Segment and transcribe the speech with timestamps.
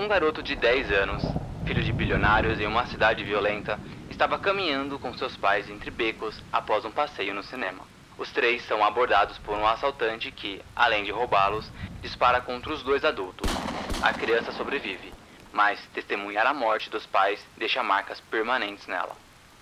[0.00, 1.24] Um garoto de 10 anos,
[1.66, 6.84] filho de bilionários em uma cidade violenta, estava caminhando com seus pais entre becos após
[6.84, 7.82] um passeio no cinema.
[8.16, 11.68] Os três são abordados por um assaltante que, além de roubá-los,
[12.00, 13.50] dispara contra os dois adultos.
[14.00, 15.12] A criança sobrevive,
[15.52, 19.16] mas testemunhar a morte dos pais deixa marcas permanentes nela.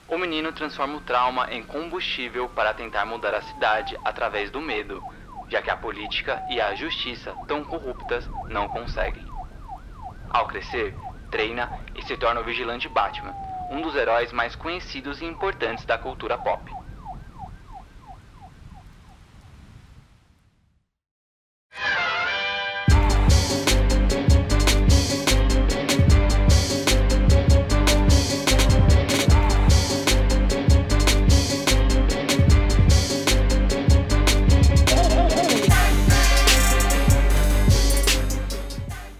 [0.06, 5.02] O menino transforma o trauma em combustível para tentar mudar a cidade através do medo,
[5.48, 9.25] já que a política e a justiça, tão corruptas, não conseguem.
[10.36, 10.94] Ao crescer,
[11.30, 13.34] treina e se torna o vigilante Batman,
[13.70, 16.75] um dos heróis mais conhecidos e importantes da cultura pop.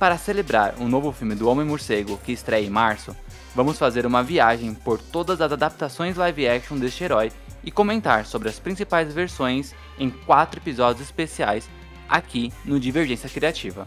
[0.06, 3.12] Para celebrar um novo filme do Homem-Morcego que estreia em março,
[3.56, 7.33] vamos fazer uma viagem por todas as adaptações live action deste herói
[7.64, 11.69] e comentar sobre as principais versões em quatro episódios especiais
[12.08, 13.84] aqui no Divergência Criativa.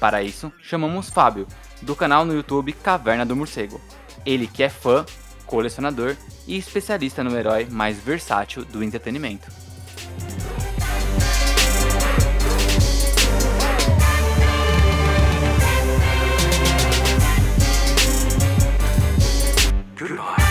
[0.00, 1.46] Para isso, chamamos Fábio,
[1.80, 3.80] do canal no YouTube Caverna do Morcego.
[4.26, 5.06] Ele que é fã,
[5.46, 9.48] colecionador e especialista no herói mais versátil do entretenimento.
[19.96, 20.45] Goodbye.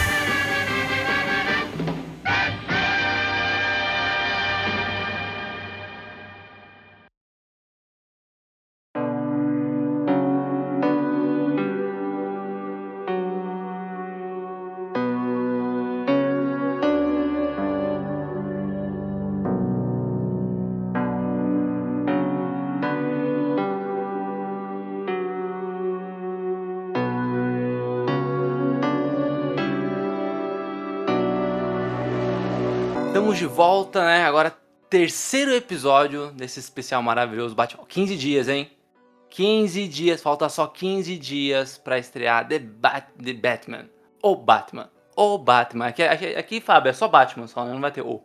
[33.26, 34.24] Estamos de volta, né?
[34.24, 34.56] Agora,
[34.88, 37.84] terceiro episódio desse especial maravilhoso Batman.
[37.88, 38.70] 15 dias, hein?
[39.32, 43.86] 15 dias, falta só 15 dias para estrear The, Bat The Batman.
[44.22, 44.92] O Batman.
[45.16, 45.88] O Batman.
[45.88, 47.74] Aqui, aqui, aqui, Fábio, é só Batman, só, né?
[47.74, 48.22] não vai ter o.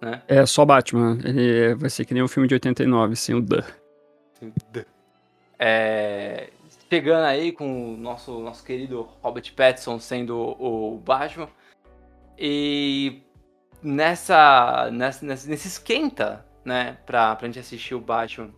[0.00, 0.20] Né?
[0.26, 1.20] É só Batman.
[1.24, 4.84] Ele vai ser que nem o um filme de 89, sem o The.
[5.60, 6.50] É,
[6.90, 11.48] chegando aí com o nosso, nosso querido Robert Pattinson sendo o Batman.
[12.36, 13.22] E
[13.82, 18.50] nessa, nessa, nesse esquenta, né, pra, pra gente assistir o Batman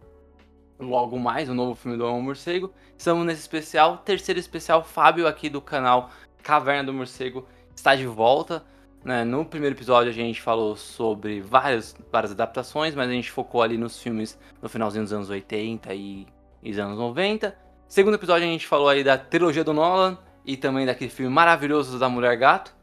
[0.79, 2.73] logo mais, o novo filme do Homem Morcego.
[2.97, 6.11] Estamos nesse especial, terceiro especial, Fábio aqui do canal
[6.43, 8.65] Caverna do Morcego está de volta.
[9.05, 9.25] Né?
[9.25, 13.77] No primeiro episódio a gente falou sobre várias, várias adaptações, mas a gente focou ali
[13.77, 16.27] nos filmes no finalzinho dos anos 80 e,
[16.63, 17.57] e anos 90.
[17.87, 21.99] Segundo episódio a gente falou aí da trilogia do Nolan e também daquele filme maravilhoso
[21.99, 22.74] da Mulher Gato.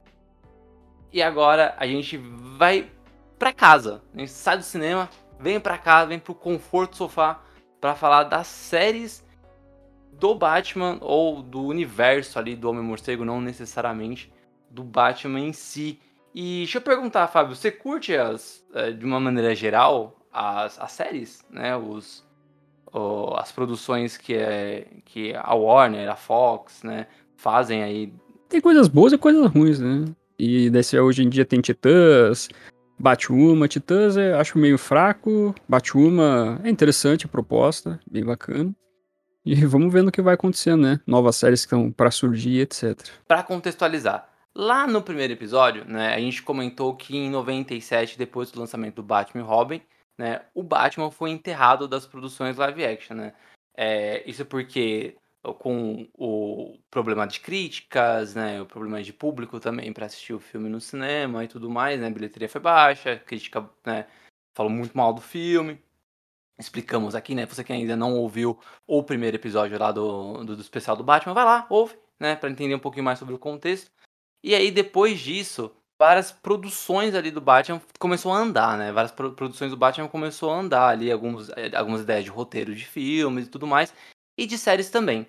[1.11, 2.89] E agora a gente vai
[3.37, 4.01] para casa.
[4.13, 7.41] A gente sai do cinema, vem para casa, vem pro conforto do sofá
[7.79, 9.25] para falar das séries
[10.13, 14.31] do Batman ou do universo ali do Homem-Morcego, não necessariamente
[14.69, 15.99] do Batman em si.
[16.33, 20.91] E deixa eu perguntar, Fábio, você curte as, eh, de uma maneira geral as, as
[20.91, 21.75] séries, né?
[21.75, 22.23] Os,
[23.37, 28.13] as produções que, é, que a Warner, a Fox, né, fazem aí.
[28.49, 30.05] Tem coisas boas e coisas ruins, né?
[30.43, 32.49] E desse hoje em dia tem Titãs,
[32.97, 33.67] Batwoman.
[33.67, 35.53] Titãs eu acho meio fraco.
[35.69, 38.75] Batwoman é interessante a proposta, bem bacana.
[39.45, 40.99] E vamos vendo o que vai acontecendo, né?
[41.05, 42.99] Novas séries que estão para surgir, etc.
[43.27, 48.59] Para contextualizar, lá no primeiro episódio, né, a gente comentou que em 97, depois do
[48.59, 49.81] lançamento do Batman e Robin,
[50.17, 53.33] né, o Batman foi enterrado das produções live action, né?
[53.77, 60.05] É, isso porque com o problema de críticas, né, o problema de público também para
[60.05, 64.07] assistir o filme no cinema e tudo mais, né, a bilheteria foi baixa, crítica, né,
[64.55, 65.79] falou muito mal do filme.
[66.59, 70.61] Explicamos aqui, né, você que ainda não ouviu o primeiro episódio lá do, do, do
[70.61, 73.89] especial do Batman, vai lá, ouve, né, para entender um pouquinho mais sobre o contexto.
[74.43, 78.91] E aí depois disso, várias produções ali do Batman começou a andar, né?
[78.91, 82.85] Várias produções do Batman começou a andar ali, alguns, eh, algumas ideias de roteiro de
[82.85, 83.93] filmes e tudo mais
[84.41, 85.27] e de séries também.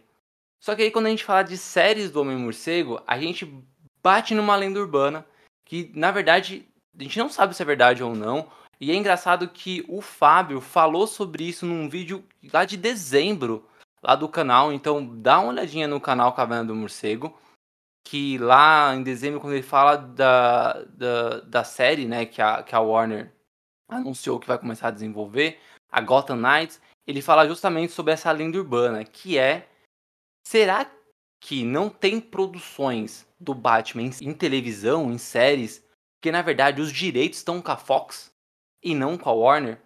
[0.58, 3.46] Só que aí quando a gente fala de séries do Homem-Morcego, a gente
[4.02, 5.26] bate numa lenda urbana
[5.66, 6.66] que, na verdade,
[6.98, 8.50] a gente não sabe se é verdade ou não.
[8.80, 13.68] E é engraçado que o Fábio falou sobre isso num vídeo lá de dezembro,
[14.02, 14.72] lá do canal.
[14.72, 17.38] Então dá uma olhadinha no canal Caverna do Morcego.
[18.04, 22.74] Que lá em dezembro, quando ele fala da, da, da série, né, que a, que
[22.74, 23.32] a Warner
[23.88, 25.60] anunciou que vai começar a desenvolver,
[25.90, 29.68] a Gotham Knights, ele fala justamente sobre essa lenda urbana, que é
[30.46, 30.90] será
[31.40, 35.84] que não tem produções do Batman em, televisão, em séries,
[36.22, 38.32] que na verdade os direitos estão com a Fox
[38.82, 39.80] e não com a Warner?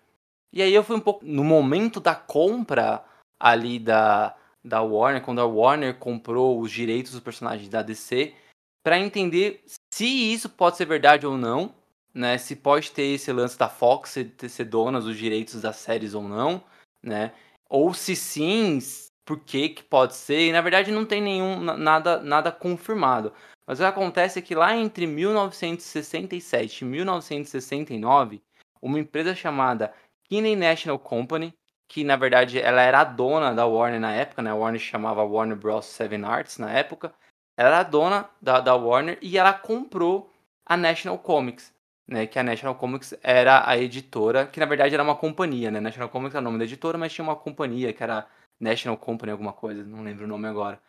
[0.53, 3.05] E aí eu fui um pouco no momento da compra
[3.41, 8.35] ali da, da Warner, quando a Warner comprou os direitos dos personagens da DC,
[8.83, 11.75] para entender se isso pode ser verdade ou não,
[12.15, 12.39] né?
[12.39, 16.23] Se pode ter esse lance da Fox ser, ser dona dos direitos das séries ou
[16.23, 16.63] não,
[17.07, 17.33] né?
[17.69, 18.79] Ou se sim,
[19.25, 20.49] por que que pode ser?
[20.49, 23.33] E na verdade não tem nenhum nada nada confirmado.
[23.67, 28.43] Mas o que acontece é que lá entre 1967 e 1969,
[28.81, 29.93] uma empresa chamada
[30.25, 31.53] Kinney National Company,
[31.89, 34.51] que na verdade ela era a dona da Warner na época, né?
[34.51, 35.87] A Warner chamava Warner Bros.
[35.87, 37.13] Seven Arts na época.
[37.57, 40.31] Ela era a dona da, da Warner e ela comprou
[40.65, 41.73] a National Comics,
[42.09, 42.27] né?
[42.27, 45.81] Que a National Comics era a editora, que na verdade era uma companhia, né?
[45.81, 48.29] National Comics era o nome da editora, mas tinha uma companhia que era
[48.61, 50.81] National Company alguma coisa, não lembro o nome agora.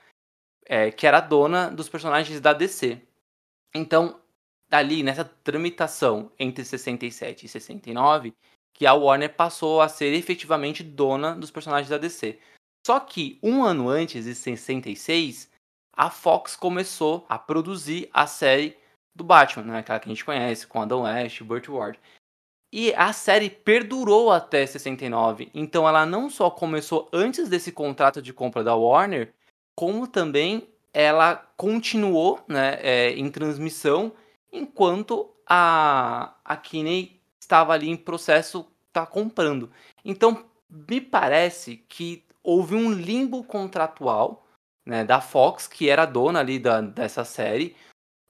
[0.65, 3.01] É, que era dona dos personagens da DC.
[3.73, 4.19] Então,
[4.71, 8.33] ali nessa tramitação entre 67 e 69,
[8.73, 12.39] que a Warner passou a ser efetivamente dona dos personagens da DC.
[12.85, 15.49] Só que um ano antes, em 66,
[15.93, 18.77] a Fox começou a produzir a série
[19.17, 19.79] do Batman, né?
[19.79, 21.99] aquela que a gente conhece, com Adam West Burt Ward.
[22.71, 28.33] E a série perdurou até 69, então ela não só começou antes desse contrato de
[28.33, 29.33] compra da Warner,
[29.75, 34.11] como também ela continuou né, é, em transmissão
[34.51, 39.71] enquanto a, a Kinney estava ali em processo tá comprando.
[40.03, 44.45] Então, me parece que houve um limbo contratual
[44.85, 47.75] né, da Fox, que era dona ali da, dessa série,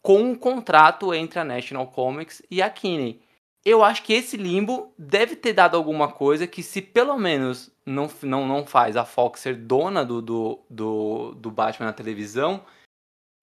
[0.08, 3.20] com um contrato entre a National Comics e a Kinney.
[3.66, 8.10] Eu acho que esse limbo deve ter dado alguma coisa que, se pelo menos não,
[8.24, 12.64] não, não faz a Fox ser dona do, do, do, do Batman na televisão,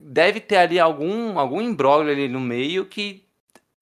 [0.00, 3.26] deve ter ali algum, algum imbróglio ali no meio que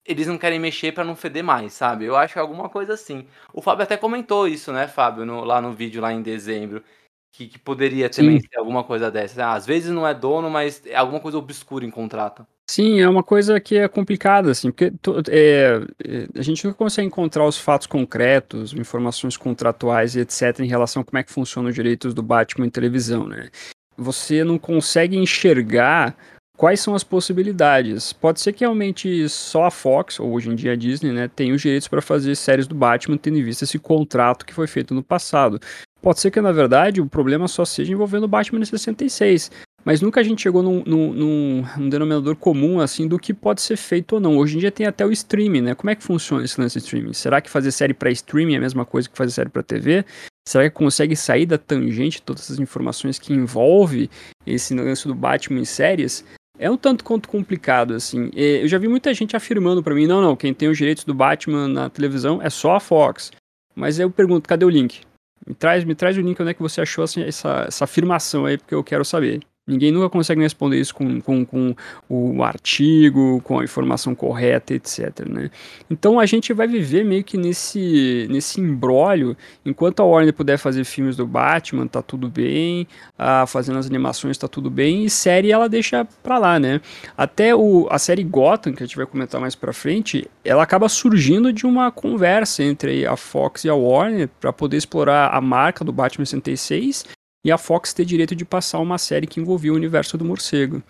[0.05, 2.03] eles não querem mexer para não feder mais, sabe?
[2.03, 3.25] Eu acho que é alguma coisa assim.
[3.53, 6.83] O Fábio até comentou isso, né, Fábio, no, lá no vídeo lá em dezembro,
[7.31, 8.47] que, que poderia também Sim.
[8.49, 9.45] ser alguma coisa dessa.
[9.45, 12.45] Ah, às vezes não é dono, mas é alguma coisa obscura em contrato.
[12.75, 14.91] Sim, é uma coisa que é complicada, assim, porque
[15.29, 20.59] é, é, a gente nunca consegue encontrar os fatos concretos, informações contratuais e etc.
[20.61, 23.51] em relação a como é que funcionam os direitos do Batman em televisão, né?
[23.95, 26.17] Você não consegue enxergar
[26.57, 28.11] quais são as possibilidades?
[28.11, 31.53] Pode ser que realmente só a Fox, ou hoje em dia a Disney, né, tenha
[31.53, 34.95] os direitos para fazer séries do Batman, tendo em vista esse contrato que foi feito
[34.95, 35.59] no passado.
[36.01, 39.51] Pode ser que, na verdade, o problema só seja envolvendo o Batman em 66.
[39.85, 43.61] Mas nunca a gente chegou num, num, num, num, denominador comum, assim, do que pode
[43.61, 44.37] ser feito ou não.
[44.37, 45.75] Hoje em dia tem até o streaming, né?
[45.75, 47.13] Como é que funciona esse lance de streaming?
[47.13, 50.05] Será que fazer série para streaming é a mesma coisa que fazer série para TV?
[50.47, 54.09] Será que consegue sair da tangente todas as informações que envolve
[54.45, 56.23] esse lance do Batman em séries?
[56.57, 58.29] é um tanto quanto complicado, assim.
[58.33, 61.13] Eu já vi muita gente afirmando para mim, não, não, quem tem os direitos do
[61.13, 63.31] Batman na televisão é só a Fox.
[63.75, 65.01] Mas eu pergunto, cadê o link?
[65.45, 68.45] Me traz, me traz o link onde é que você achou assim, essa, essa afirmação
[68.45, 69.41] aí, porque eu quero saber.
[69.65, 71.73] Ninguém nunca consegue responder isso com, com, com
[72.09, 75.21] o artigo, com a informação correta, etc.
[75.25, 75.49] Né?
[75.89, 79.37] Então a gente vai viver meio que nesse, nesse embrólio.
[79.65, 82.85] Enquanto a Warner puder fazer filmes do Batman, tá tudo bem.
[83.17, 85.05] Ah, fazendo as animações, tá tudo bem.
[85.05, 86.81] E série ela deixa pra lá, né?
[87.15, 90.89] Até o, a série Gotham, que a gente vai comentar mais pra frente, ela acaba
[90.89, 95.85] surgindo de uma conversa entre a Fox e a Warner para poder explorar a marca
[95.85, 99.75] do Batman 66 e a Fox ter direito de passar uma série que envolvia o
[99.75, 100.81] universo do morcego.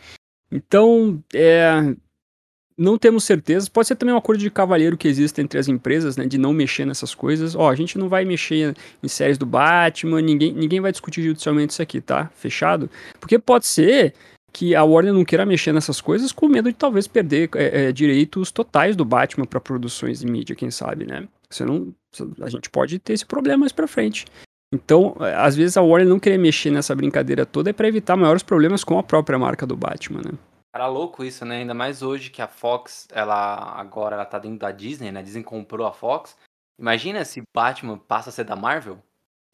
[0.52, 1.96] Então, é,
[2.78, 3.70] não temos certeza.
[3.72, 6.54] Pode ser também um acordo de cavalheiro que existe entre as empresas, né, de não
[6.54, 7.56] mexer nessas coisas.
[7.56, 11.74] Ó, a gente não vai mexer em séries do Batman, ninguém, ninguém vai discutir judicialmente
[11.74, 12.30] isso aqui, tá?
[12.36, 12.90] Fechado?
[13.20, 14.14] Porque pode ser
[14.52, 17.92] que a Warner não queira mexer nessas coisas com medo de talvez perder é, é,
[17.92, 21.28] direitos totais do Batman para produções de mídia, quem sabe, né?
[21.50, 21.94] Você não,
[22.42, 24.26] a gente pode ter esse problema mais para frente.
[24.74, 28.18] Então, é, às vezes a Warner não querer mexer nessa brincadeira toda é para evitar
[28.18, 30.32] maiores problemas com a própria marca do Batman, né?
[30.74, 31.58] Era louco isso, né?
[31.58, 35.20] Ainda mais hoje que a Fox, ela agora ela tá dentro da Disney, né?
[35.20, 36.36] A Disney comprou a Fox.
[36.80, 38.98] Imagina se Batman passa a ser da Marvel?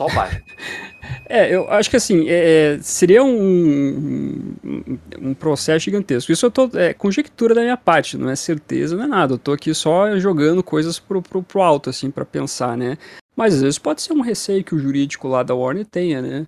[0.02, 0.42] Só o Batman.
[1.28, 6.32] é, eu acho que assim, é, é, seria um, um, um, processo gigantesco.
[6.32, 6.70] Isso eu tô.
[6.74, 9.34] É conjectura da minha parte, não é certeza, não é nada.
[9.34, 12.98] Eu tô aqui só jogando coisas pro, pro, pro alto, assim, para pensar, né?
[13.40, 16.46] Mas às vezes pode ser um receio que o jurídico lá da Warner tenha, né?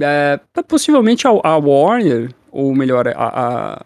[0.00, 3.84] É, possivelmente a, a, Warner, ou melhor, a, a,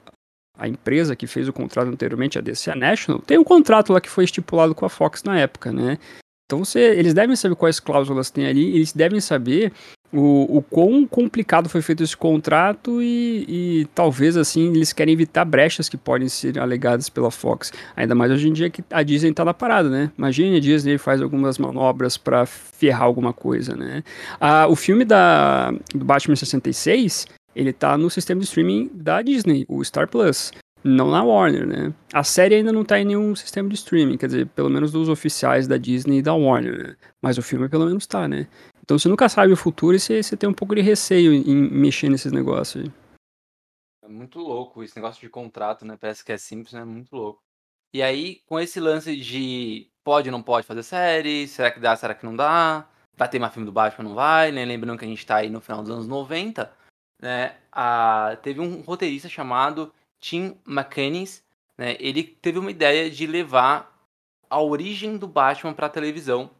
[0.56, 4.08] a, empresa que fez o contrato anteriormente, a DC National, tem um contrato lá que
[4.08, 5.98] foi estipulado com a Fox na época, né?
[6.44, 9.72] Então você, eles devem saber quais cláusulas tem ali, eles devem saber
[10.12, 15.44] o, o quão complicado foi feito esse contrato e, e, talvez assim eles querem evitar
[15.44, 17.72] brechas que podem ser alegadas pela Fox.
[17.96, 20.10] Ainda mais hoje em dia que a Disney tá na parada, né?
[20.16, 24.02] Imagine a Disney faz algumas manobras para ferrar alguma coisa, né?
[24.40, 29.64] Ah, o filme da, do Batman 66, ele tá no sistema de streaming da Disney,
[29.68, 30.52] o Star Plus.
[30.84, 31.92] Não na Warner, né?
[32.12, 35.08] A série ainda não tá em nenhum sistema de streaming, quer dizer, pelo menos dos
[35.08, 36.94] oficiais da Disney e da Warner, né?
[37.20, 38.46] Mas o filme pelo menos tá, né?
[38.86, 41.54] Então você nunca sabe o futuro e você, você tem um pouco de receio em,
[41.56, 42.88] mexer nesses negócios.
[44.00, 45.98] É muito louco esse negócio de contrato, né?
[46.00, 46.84] Parece que é simples, né?
[46.84, 47.42] Muito louco.
[47.92, 51.96] E aí, com esse lance de pode ou não pode fazer série, será que dá,
[51.96, 52.88] será que não dá?
[53.16, 54.64] Vai ter mais filme do Batman, não vai, né?
[54.64, 56.72] Lembrando que a gente tá aí no final dos anos 90,
[57.20, 57.56] né?
[57.72, 61.42] A, teve um roteirista chamado Tim McInnes,
[61.76, 61.96] né?
[61.98, 63.92] Ele teve uma ideia de levar
[64.48, 66.50] a origem do Batman para televisão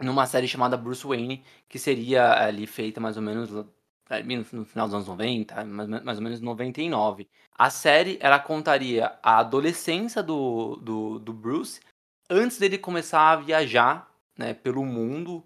[0.00, 3.50] numa série chamada Bruce Wayne, que seria ali feita mais ou menos
[4.52, 7.28] no final dos anos 90, mais ou menos 99.
[7.56, 11.80] A série ela contaria a adolescência do, do, do Bruce
[12.30, 15.44] antes dele começar a viajar né, pelo mundo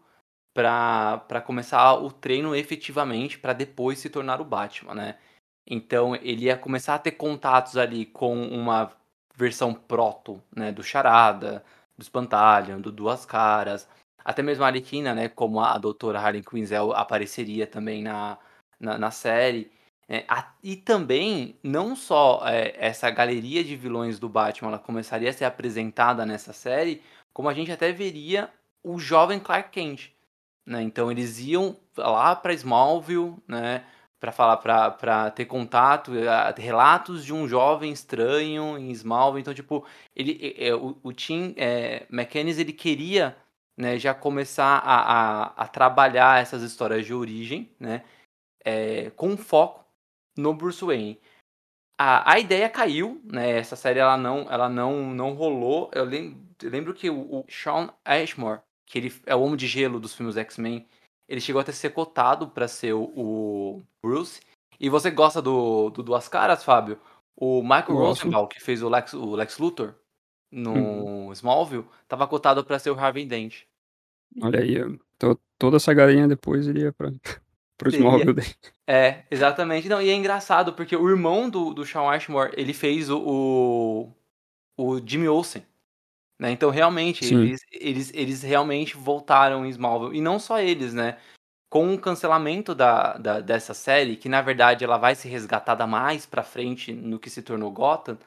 [0.55, 5.19] para começar o treino efetivamente para depois se tornar o Batman, né?
[5.67, 8.93] Então ele ia começar a ter contatos ali com uma
[9.35, 11.65] versão proto, né, do Charada,
[11.97, 13.89] do Espantalho, do Duas Caras,
[14.25, 18.39] até mesmo a Arlequina, né, como a, doutora Harley Quinzel apareceria também na,
[18.79, 19.71] na, na série.
[20.09, 25.31] É, a, e também, não só é, essa galeria de vilões do Batman ela começaria
[25.31, 27.03] a ser apresentada nessa série,
[27.33, 28.51] como a gente até veria
[28.83, 30.11] o jovem Clark Kent.
[30.67, 30.83] Né?
[30.83, 33.85] Então eles iam lá para Smallville, né,
[34.21, 36.13] para falar, para ter contato,
[36.57, 39.41] relatos de um jovem estranho em Smallville.
[39.41, 43.37] Então, tipo, ele, é, o, o Tim é, McKennis, ele queria
[43.77, 48.05] né, já começar a, a, a trabalhar essas histórias de origem, né,
[48.65, 49.85] é, com foco
[50.37, 51.21] no Bruce Wayne.
[51.99, 55.91] A, a ideia caiu, né, essa série ela não, ela não, não rolou.
[55.95, 59.67] Eu lembro, eu lembro que o, o Sean Ashmore, que ele é o Homem de
[59.67, 60.87] Gelo dos filmes X-Men,
[61.29, 64.41] ele chegou até ser cotado para ser o, o, Bruce.
[64.79, 67.01] E você gosta do, do Duas Caras, Fábio?
[67.37, 69.95] O Michael Rosenbaum, que fez o Lex, o Lex Luthor,
[70.53, 71.33] no uhum.
[71.33, 73.63] Smallville, tava cotado para ser o Harvey Dent.
[74.41, 74.77] Olha aí,
[75.19, 77.11] tô, toda essa galinha depois iria pra,
[77.79, 78.55] pro Smallville dele.
[78.87, 79.89] É, exatamente.
[79.89, 84.13] Não, e é engraçado, porque o irmão do, do Sean Ashmore, ele fez o, o,
[84.77, 85.65] o Jimmy Olsen.
[86.39, 86.51] Né?
[86.51, 90.19] Então, realmente, eles, eles, eles realmente voltaram em Smallville.
[90.19, 91.19] E não só eles, né?
[91.71, 96.27] Com o cancelamento da, da, dessa série, que na verdade ela vai ser resgatada mais
[96.27, 98.19] pra frente no que se tornou Gotham,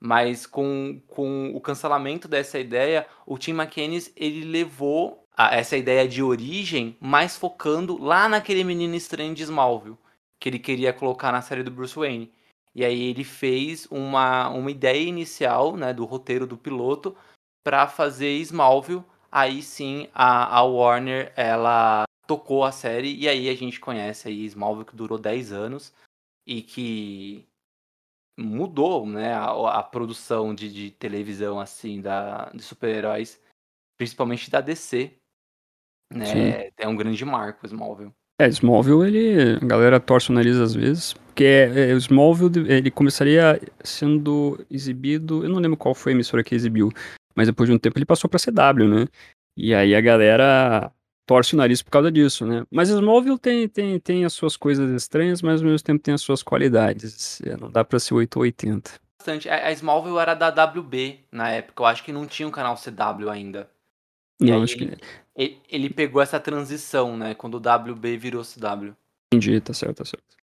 [0.00, 6.08] mas com, com o cancelamento dessa ideia, o Tim McKennis ele levou a, essa ideia
[6.08, 9.98] de origem, mais focando lá naquele menino estranho de Smallville,
[10.40, 12.32] que ele queria colocar na série do Bruce Wayne.
[12.74, 17.14] E aí ele fez uma, uma ideia inicial né, do roteiro do piloto
[17.62, 19.04] para fazer Smallville.
[19.30, 24.44] Aí sim a, a Warner ela tocou a série e aí a gente conhece aí
[24.46, 25.92] Smallville que durou 10 anos
[26.46, 27.46] e que
[28.40, 33.40] mudou, né, a, a produção de, de, televisão, assim, da, de super-heróis,
[33.96, 35.12] principalmente da DC,
[36.12, 36.72] né, Sim.
[36.78, 38.12] é um grande marco, Smallville.
[38.40, 42.90] É, Smallville, ele, a galera torce o nariz às vezes, porque é, é, Smallville, ele
[42.90, 46.90] começaria sendo exibido, eu não lembro qual foi a emissora que exibiu,
[47.36, 49.06] mas depois de um tempo ele passou pra CW, né,
[49.56, 50.90] e aí a galera
[51.30, 52.66] torce o nariz por causa disso, né?
[52.68, 56.22] Mas Smallville tem, tem, tem as suas coisas estranhas, mas ao mesmo tempo tem as
[56.22, 57.40] suas qualidades.
[57.42, 58.90] É, não dá pra ser 880.
[59.16, 59.48] Bastante.
[59.48, 61.84] A Smallville era da WB na época.
[61.84, 63.70] Eu acho que não tinha um canal CW ainda.
[64.40, 65.04] Não, acho ele, que...
[65.36, 67.32] ele, ele pegou essa transição, né?
[67.32, 68.92] Quando o WB virou CW.
[69.32, 70.36] Entendi, tá certo, tá certo.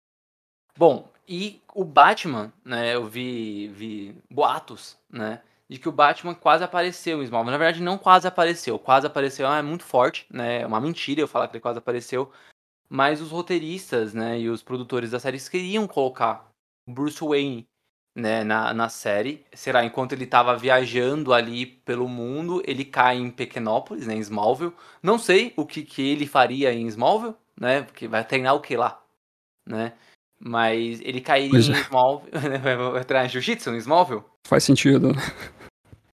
[0.76, 2.94] Bom, e o Batman, né?
[2.94, 5.40] Eu vi, vi boatos, né?
[5.70, 7.52] De que o Batman quase apareceu em Smallville.
[7.52, 8.78] Na verdade, não quase apareceu.
[8.78, 10.62] Quase apareceu é muito forte, né?
[10.62, 12.30] É uma mentira eu falar que ele quase apareceu.
[12.88, 16.48] Mas os roteiristas, né, e os produtores da série queriam colocar
[16.88, 17.66] Bruce Wayne,
[18.14, 19.44] né, na, na série.
[19.52, 24.74] Será, enquanto ele estava viajando ali pelo mundo, ele cai em Pequenópolis, né, em Smallville.
[25.02, 28.76] Não sei o que, que ele faria em Smallville, né, porque vai treinar o que
[28.76, 29.02] lá,
[29.66, 29.94] né?
[30.38, 31.80] Mas ele cairia em é.
[31.80, 32.30] Smallville,
[32.92, 34.24] vai treinar Jiu-Jitsu em Smallville?
[34.46, 35.12] Faz sentido.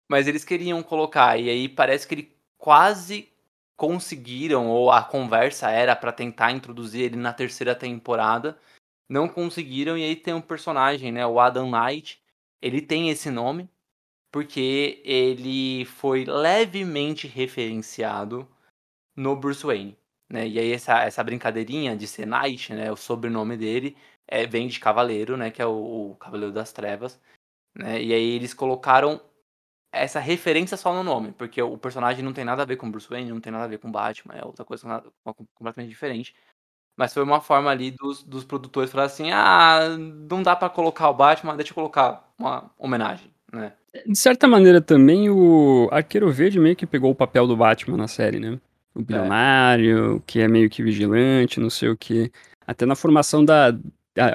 [0.10, 3.30] Mas eles queriam colocar, e aí parece que ele quase
[3.76, 8.58] conseguiram, ou a conversa era para tentar introduzir ele na terceira temporada.
[9.08, 11.26] Não conseguiram, e aí tem um personagem, né?
[11.26, 12.22] O Adam Knight.
[12.62, 13.70] Ele tem esse nome
[14.32, 18.48] porque ele foi levemente referenciado
[19.16, 19.98] no Bruce Wayne.
[20.30, 20.48] né?
[20.48, 22.92] E aí essa, essa brincadeirinha de ser Knight, né?
[22.92, 25.50] O sobrenome dele é, vem de Cavaleiro, né?
[25.52, 27.20] Que é o, o Cavaleiro das Trevas,
[27.76, 28.02] né?
[28.02, 29.22] E aí eles colocaram
[29.92, 33.10] essa referência só no nome, porque o personagem não tem nada a ver com Bruce
[33.10, 35.04] Wayne, não tem nada a ver com Batman, é outra coisa
[35.58, 36.36] completamente diferente.
[36.96, 41.10] Mas foi uma forma ali dos, dos produtores falar assim: ah, não dá para colocar
[41.10, 43.74] o Batman, deixa eu colocar uma homenagem, né?
[44.06, 48.08] De certa maneira também o Arqueiro Verde meio que pegou o papel do Batman na
[48.08, 48.60] série, né?
[48.94, 50.22] O bilionário, é.
[50.28, 52.32] que é meio que vigilante, não sei o que.
[52.68, 53.74] Até na formação da.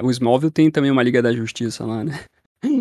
[0.03, 2.25] o Smallville tem também uma Liga da Justiça lá, né?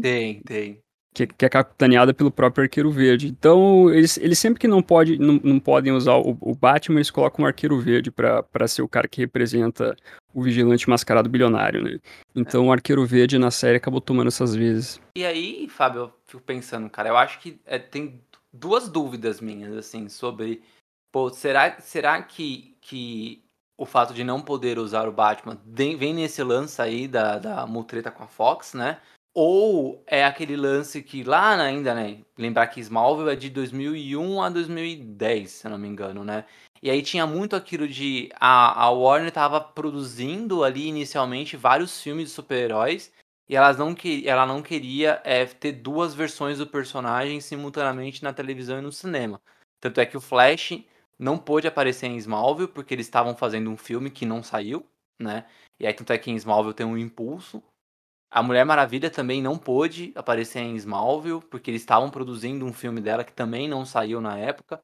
[0.00, 3.28] Tem, tem que, que, é capitaneada pelo próprio Arqueiro Verde.
[3.28, 7.10] Então, eles, eles sempre que não, pode, não, não podem usar o, o, Batman, eles
[7.10, 9.94] colocam o Arqueiro Verde para ser o cara que representa
[10.34, 12.00] o vigilante mascarado bilionário, né?
[12.34, 12.66] Então, é.
[12.66, 15.00] o Arqueiro Verde na série acabou tomando essas vezes.
[15.16, 18.20] E aí, Fábio, eu fico pensando, cara, eu acho que é, tem
[18.52, 20.62] duas dúvidas minhas, assim, sobre.
[21.12, 23.40] Pô, será, será que, que
[23.78, 27.66] o fato de não poder usar o Batman vem, vem nesse lance aí da, da
[27.68, 28.98] mutreta com a Fox, né?
[29.34, 32.20] Ou é aquele lance que lá ainda, né?
[32.38, 36.44] Lembrar que Smallville é de 2001 a 2010, se não me engano, né?
[36.80, 38.30] E aí tinha muito aquilo de.
[38.38, 43.12] A, a Warner estava produzindo ali inicialmente vários filmes de super-heróis.
[43.48, 48.32] E elas não que, ela não queria é, ter duas versões do personagem simultaneamente na
[48.32, 49.40] televisão e no cinema.
[49.80, 50.82] Tanto é que o Flash
[51.18, 54.86] não pôde aparecer em Smallville, porque eles estavam fazendo um filme que não saiu,
[55.18, 55.46] né?
[55.80, 57.62] E aí tanto é que em Smallville tem um impulso.
[58.34, 63.00] A Mulher Maravilha também não pôde aparecer em Smallville, porque eles estavam produzindo um filme
[63.00, 64.82] dela que também não saiu na época.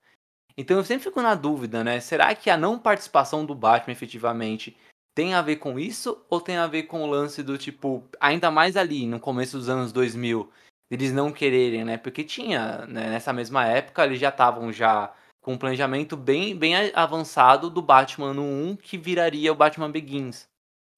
[0.56, 1.98] Então eu sempre fico na dúvida, né?
[1.98, 4.76] Será que a não participação do Batman efetivamente
[5.16, 6.24] tem a ver com isso?
[6.30, 9.68] Ou tem a ver com o lance do tipo, ainda mais ali no começo dos
[9.68, 10.48] anos 2000,
[10.88, 11.98] eles não quererem, né?
[11.98, 13.10] Porque tinha, né?
[13.10, 18.32] nessa mesma época, eles já estavam já com um planejamento bem, bem avançado do Batman
[18.32, 20.48] no 1, que viraria o Batman Begins.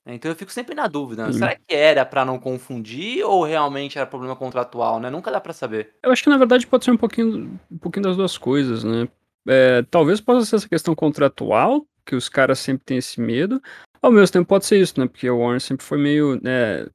[0.06, 1.32] Então eu fico sempre na dúvida, né?
[1.32, 5.08] será que era para não confundir ou realmente era problema contratual, né?
[5.08, 5.94] Nunca dá para saber.
[6.02, 9.08] Eu acho que na verdade pode ser um pouquinho, um pouquinho das duas coisas, né?
[9.48, 13.60] É, talvez possa ser essa questão contratual, que os caras sempre têm esse medo.
[14.00, 15.06] Ao mesmo tempo pode ser isso, né?
[15.06, 16.86] Porque o Warner sempre foi meio, né,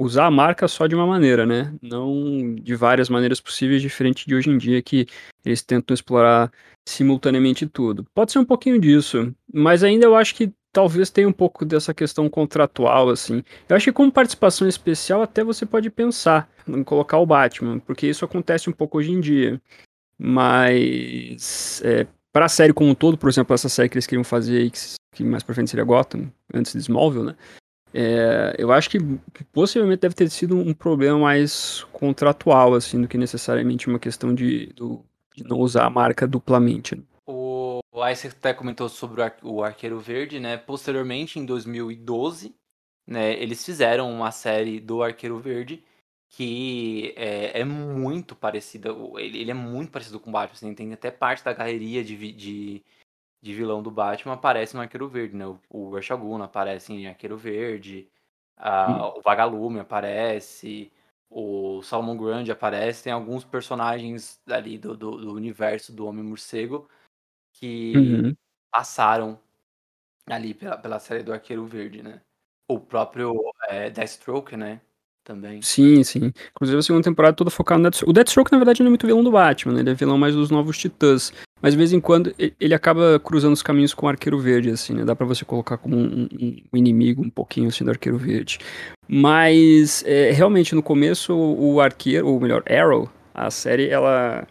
[0.00, 1.72] usar a marca só de uma maneira, né?
[1.80, 5.06] Não de várias maneiras possíveis, diferente de hoje em dia que
[5.44, 6.50] eles tentam explorar
[6.84, 8.04] simultaneamente tudo.
[8.12, 11.94] Pode ser um pouquinho disso, mas ainda eu acho que talvez tenha um pouco dessa
[11.94, 13.44] questão contratual, assim.
[13.68, 18.08] Eu acho que como participação especial até você pode pensar em colocar o Batman, porque
[18.08, 19.62] isso acontece um pouco hoje em dia.
[20.18, 24.24] Mas é, para a série como um todo, por exemplo, essa série que eles queriam
[24.24, 24.78] fazer que,
[25.12, 27.36] que mais pra frente seria Gotham, antes de Smallville, né?
[27.96, 28.98] É, eu acho que
[29.52, 34.72] possivelmente deve ter sido um problema mais contratual, assim, do que necessariamente uma questão de,
[34.74, 35.04] do,
[35.36, 36.96] de não usar a marca duplamente.
[36.96, 37.02] Né?
[38.04, 40.58] Aí você até comentou sobre o, Ar o Arqueiro Verde, né?
[40.58, 42.54] Posteriormente, em 2012,
[43.06, 45.82] né, eles fizeram uma série do Arqueiro Verde
[46.28, 48.90] que é, é muito parecida.
[49.18, 50.52] Ele, ele, é muito parecido com o Batman.
[50.52, 52.84] Assim, tem até parte da galeria de, de,
[53.42, 55.46] de, vilão do Batman aparece no Arqueiro Verde, né?
[55.46, 58.08] O, o aparece em Arqueiro Verde,
[58.56, 59.18] a, hum.
[59.18, 60.92] o Vagalume aparece,
[61.30, 63.04] o Salomon Grande aparece.
[63.04, 66.88] Tem alguns personagens ali do, do, do universo do Homem-Morcego
[67.64, 68.36] que uhum.
[68.70, 69.38] passaram
[70.28, 72.20] ali pela, pela série do Arqueiro Verde, né?
[72.68, 73.34] O próprio
[73.68, 74.80] é, Deathstroke, né?
[75.24, 75.62] Também.
[75.62, 76.30] Sim, sim.
[76.50, 78.10] Inclusive a segunda temporada toda focada no Deathstroke.
[78.10, 79.80] O Deathstroke, na verdade, não é muito vilão do Batman, né?
[79.80, 81.32] Ele é vilão mais dos Novos Titãs.
[81.62, 84.92] Mas de vez em quando ele acaba cruzando os caminhos com o Arqueiro Verde, assim,
[84.92, 85.04] né?
[85.06, 88.58] Dá pra você colocar como um, um, inimigo um pouquinho, assim, do Arqueiro Verde.
[89.08, 94.46] Mas, é, realmente, no começo, o Arqueiro, ou melhor, Arrow, a série, ela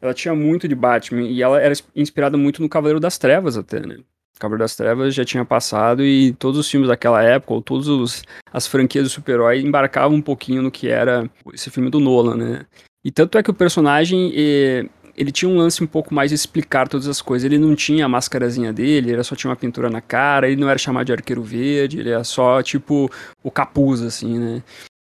[0.00, 3.80] ela tinha muito de Batman e ela era inspirada muito no Cavaleiro das Trevas até,
[3.80, 3.98] né?
[4.38, 8.66] Cavaleiro das Trevas já tinha passado e todos os filmes daquela época, ou todas as
[8.66, 12.66] franquias do super-herói embarcavam um pouquinho no que era esse filme do Nolan, né?
[13.02, 16.86] E tanto é que o personagem, ele tinha um lance um pouco mais de explicar
[16.86, 17.46] todas as coisas.
[17.46, 20.68] Ele não tinha a máscarazinha dele, ele só tinha uma pintura na cara, ele não
[20.68, 23.10] era chamado de arqueiro verde, ele era só, tipo,
[23.42, 24.62] o capuz, assim, né?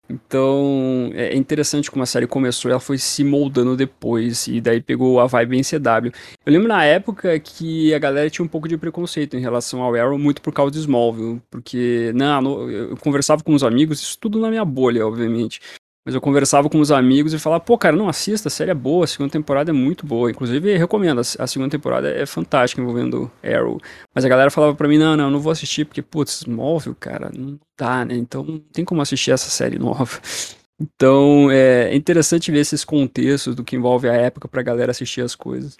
[0.09, 5.19] Então, é interessante como a série começou, ela foi se moldando depois, e daí pegou
[5.19, 6.13] a vibe em CW.
[6.45, 9.95] Eu lembro na época que a galera tinha um pouco de preconceito em relação ao
[9.95, 14.39] Arrow, muito por causa de Smallville, porque, não, eu conversava com os amigos, isso tudo
[14.39, 15.61] na minha bolha, obviamente,
[16.07, 18.75] mas eu conversava com os amigos e falava, pô, cara, não assista, a série é
[18.75, 20.31] boa, a segunda temporada é muito boa.
[20.31, 23.81] Inclusive, recomendo, a segunda temporada é fantástica envolvendo Arrow.
[24.15, 27.29] Mas a galera falava pra mim, não, não, não vou assistir, porque, putz, móvel, cara,
[27.37, 28.15] não dá, né?
[28.15, 30.21] Então não tem como assistir essa série nova.
[30.79, 35.35] Então é interessante ver esses contextos do que envolve a época pra galera assistir as
[35.35, 35.75] coisas.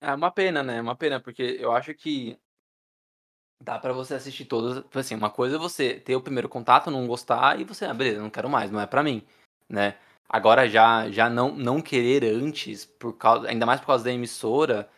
[0.00, 0.78] É uma pena, né?
[0.78, 2.36] É uma pena, porque eu acho que
[3.62, 4.84] Dá pra você assistir todas.
[4.94, 8.22] Assim, uma coisa é você ter o primeiro contato, não gostar e você, ah, beleza,
[8.22, 9.22] não quero mais, não é pra mim,
[9.68, 9.96] né?
[10.28, 14.88] Agora já já não não querer antes, por causa, ainda mais por causa da emissora,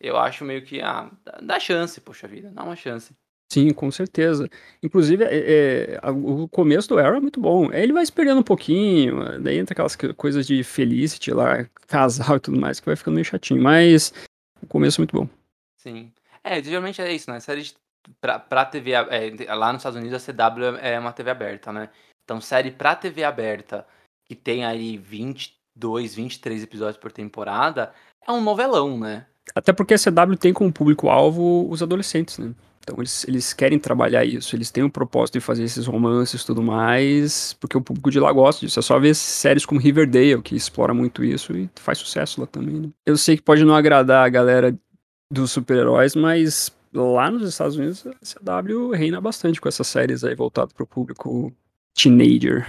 [0.00, 1.10] eu acho meio que ah,
[1.42, 3.14] dá chance, poxa vida, dá uma chance.
[3.52, 4.48] Sim, com certeza.
[4.82, 7.70] Inclusive, é, é, o começo do Arrow é muito bom.
[7.70, 12.40] Ele vai se perdendo um pouquinho, daí entra aquelas coisas de Felicity lá, casal e
[12.40, 13.62] tudo mais, que vai ficando meio chatinho.
[13.62, 14.14] Mas
[14.62, 15.28] o começo é muito bom.
[15.76, 16.10] Sim.
[16.42, 17.40] É, geralmente é isso, né?
[17.40, 17.74] Série de,
[18.22, 18.92] pra, pra TV.
[18.92, 21.90] É, lá nos Estados Unidos a CW é uma TV aberta, né?
[22.24, 23.86] Então, série pra TV aberta,
[24.24, 27.92] que tem aí 22, 23 episódios por temporada,
[28.26, 29.26] é um novelão, né?
[29.54, 32.54] Até porque a CW tem como público-alvo os adolescentes, né?
[32.82, 36.46] Então eles, eles querem trabalhar isso, eles têm o propósito de fazer esses romances e
[36.46, 38.78] tudo mais, porque o público de lá gosta disso.
[38.78, 42.80] É só ver séries como Riverdale, que explora muito isso e faz sucesso lá também.
[42.80, 42.88] Né?
[43.06, 44.76] Eu sei que pode não agradar a galera
[45.30, 48.14] dos super-heróis, mas lá nos Estados Unidos a
[48.60, 51.52] CW reina bastante com essas séries aí voltadas o público
[51.94, 52.66] teenager.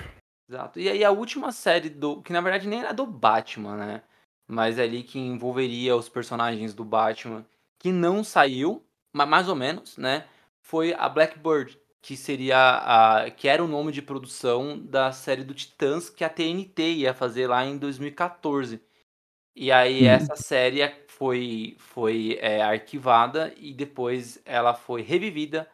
[0.47, 0.79] Exato.
[0.79, 2.21] E aí a última série do.
[2.21, 4.03] que na verdade nem era do Batman, né?
[4.47, 7.45] Mas é ali que envolveria os personagens do Batman,
[7.79, 10.27] que não saiu, mais ou menos, né?
[10.61, 15.53] Foi a Blackbird, que seria a que era o nome de produção da série do
[15.53, 18.81] Titãs que a TNT ia fazer lá em 2014.
[19.55, 20.09] E aí uhum.
[20.09, 25.69] essa série foi foi é, arquivada e depois ela foi revivida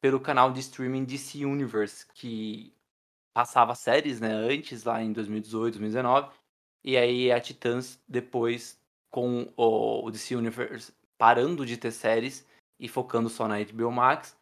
[0.00, 2.72] pelo canal de streaming DC Universe, que
[3.32, 6.30] passava séries, né, antes lá em 2018, 2019.
[6.84, 12.46] E aí a Titãs depois com o, DC Universe parando de ter séries
[12.80, 14.36] e focando só na HBO Max,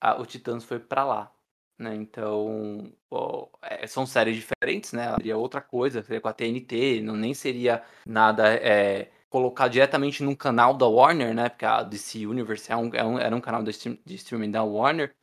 [0.00, 1.32] a, o Titãs foi para lá.
[1.78, 1.94] Né?
[1.94, 5.14] Então, ó, é, são séries diferentes, né?
[5.16, 10.34] Seria outra coisa, seria com a TNT, não nem seria nada é, colocar diretamente num
[10.34, 11.48] canal da Warner, né?
[11.48, 14.50] Porque a DC Universe é um, é um, era um canal de, stream, de streaming
[14.50, 15.14] da Warner,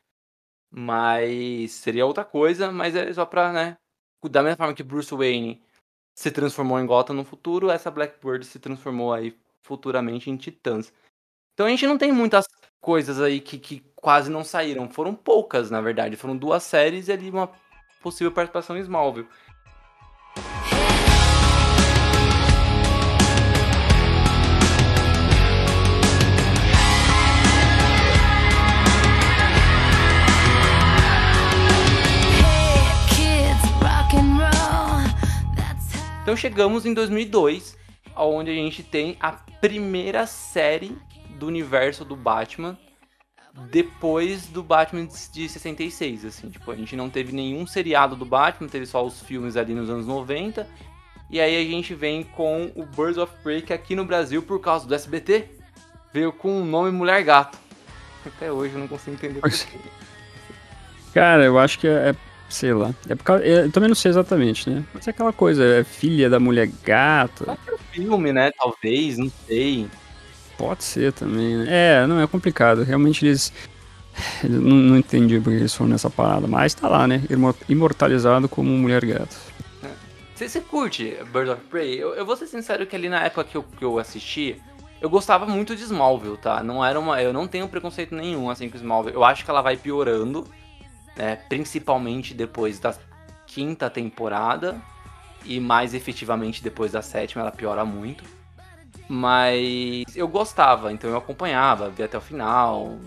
[0.71, 3.77] mas seria outra coisa, mas é só pra, né?
[4.29, 5.61] Da mesma forma que Bruce Wayne
[6.15, 10.91] se transformou em Gotham no futuro, essa Blackbird se transformou aí futuramente em Titãs.
[11.53, 12.45] Então a gente não tem muitas
[12.81, 14.89] coisas aí que, que quase não saíram.
[14.89, 16.15] Foram poucas, na verdade.
[16.15, 17.51] Foram duas séries e ali uma
[18.01, 19.27] possível participação em Smallville.
[36.29, 37.75] Então chegamos em 2002,
[38.15, 40.95] onde a gente tem a primeira série
[41.39, 42.77] do universo do Batman
[43.71, 48.69] depois do Batman de 66, assim, tipo, a gente não teve nenhum seriado do Batman,
[48.69, 50.67] teve só os filmes ali nos anos 90.
[51.31, 54.61] E aí a gente vem com o Birds of Prey, que aqui no Brasil, por
[54.61, 55.49] causa do SBT,
[56.13, 57.57] veio com o nome Mulher Gato.
[58.23, 59.79] Até hoje eu não consigo entender por quê.
[61.11, 62.15] Cara, eu acho que é, é
[62.49, 62.93] sei lá.
[63.07, 64.83] É por causa, eu também não sei exatamente, né?
[64.93, 66.67] Mas é aquela coisa, é filha da mulher
[67.65, 68.51] ser o filme, né?
[68.57, 69.87] Talvez, não sei.
[70.57, 71.65] Pode ser também, né?
[71.69, 72.83] É, não, é complicado.
[72.83, 73.53] Realmente eles.
[74.43, 77.21] não, não entendi porque eles foram nessa parada, mas tá lá, né?
[77.69, 79.01] Imortalizado como mulher.
[80.35, 81.97] Você, você curte Bird of Prey?
[81.97, 84.61] Eu, eu vou ser sincero que ali na época que eu, que eu assisti,
[85.01, 86.61] eu gostava muito de Smallville, tá?
[86.61, 87.21] Não era uma.
[87.21, 89.15] Eu não tenho preconceito nenhum assim com Smallville.
[89.15, 90.45] Eu acho que ela vai piorando,
[91.19, 91.35] né?
[91.49, 92.95] Principalmente depois da
[93.45, 94.81] quinta temporada.
[95.45, 98.23] E mais efetivamente depois da sétima, ela piora muito.
[99.07, 102.97] Mas eu gostava, então eu acompanhava, vi até o final.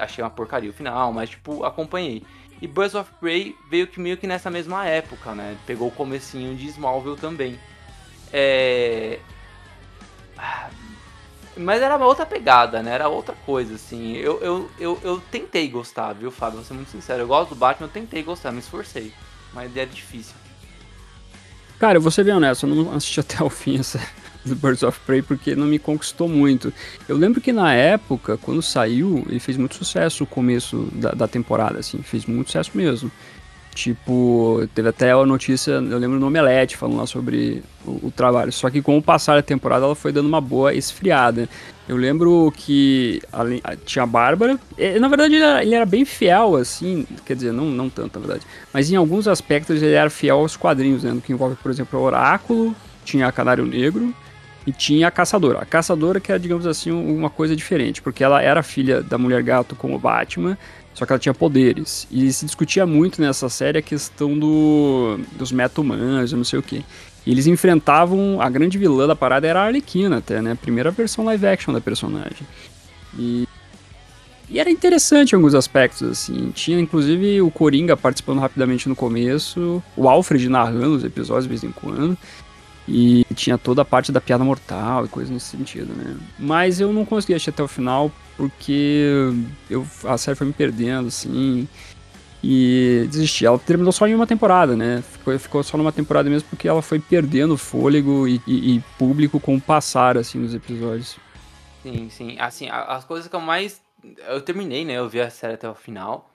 [0.00, 2.24] Achei uma porcaria o final, mas tipo, acompanhei.
[2.60, 5.56] E Birds of Prey veio que meio que nessa mesma época, né?
[5.64, 7.58] Pegou o comecinho de Smallville também.
[8.32, 9.20] É...
[11.58, 12.92] Mas era uma outra pegada, né?
[12.92, 14.16] Era outra coisa, assim.
[14.16, 16.56] Eu, eu, eu, eu tentei gostar, viu, Fábio?
[16.58, 17.22] Vou ser muito sincero.
[17.22, 19.12] Eu gosto do Batman, eu tentei gostar, me esforcei.
[19.52, 20.34] Mas era difícil.
[21.78, 24.00] Cara, eu vou ser bem honesto, eu não assisti até o fim essa,
[24.44, 26.72] do Birds of Prey porque não me conquistou muito.
[27.08, 31.28] Eu lembro que na época, quando saiu, ele fez muito sucesso o começo da, da
[31.28, 33.10] temporada, assim, fez muito sucesso mesmo.
[33.74, 38.52] Tipo, teve até a notícia, eu lembro no Omelete falando lá sobre o, o, trabalho.
[38.52, 41.48] Só que com o passar da temporada ela foi dando uma boa esfriada.
[41.88, 44.58] Eu lembro que ali, tinha a Bárbara.
[44.76, 47.06] E, na verdade, ele era, ele era, bem fiel, assim.
[47.24, 48.46] Quer dizer, não, não tanto, na verdade.
[48.72, 51.12] Mas em alguns aspectos ele era fiel aos quadrinhos, né?
[51.12, 54.14] No que envolve, por exemplo, o Oráculo, tinha a Canário Negro
[54.66, 55.60] e tinha a caçadora.
[55.60, 59.42] A caçadora que era, digamos assim, uma coisa diferente, porque ela era filha da Mulher
[59.42, 60.58] Gato como Batman,
[60.92, 62.06] só que ela tinha poderes.
[62.10, 66.84] E se discutia muito nessa série a questão do, dos meta-humanos, não sei o que.
[67.26, 70.52] Eles enfrentavam, a grande vilã da parada era a Arlequina até, né?
[70.52, 72.46] A primeira versão live action da personagem.
[73.18, 73.46] E
[74.50, 76.50] E era interessante em alguns aspectos, assim.
[76.52, 81.62] Tinha, inclusive, o Coringa participando rapidamente no começo, o Alfred narrando os episódios de vez
[81.64, 82.16] em quando.
[82.90, 86.16] E tinha toda a parte da piada mortal e coisa nesse sentido, né?
[86.38, 89.30] Mas eu não consegui assistir até o final porque
[89.68, 91.68] eu, a série foi me perdendo, assim.
[92.42, 93.44] E desisti.
[93.44, 95.02] Ela terminou só em uma temporada, né?
[95.02, 99.40] Ficou, ficou só numa temporada mesmo porque ela foi perdendo fôlego e, e, e público
[99.40, 101.18] com o passar, assim, nos episódios.
[101.82, 102.36] Sim, sim.
[102.38, 103.80] Assim, as coisas que eu mais
[104.28, 104.94] eu terminei, né?
[104.94, 106.30] Eu vi a série até o final.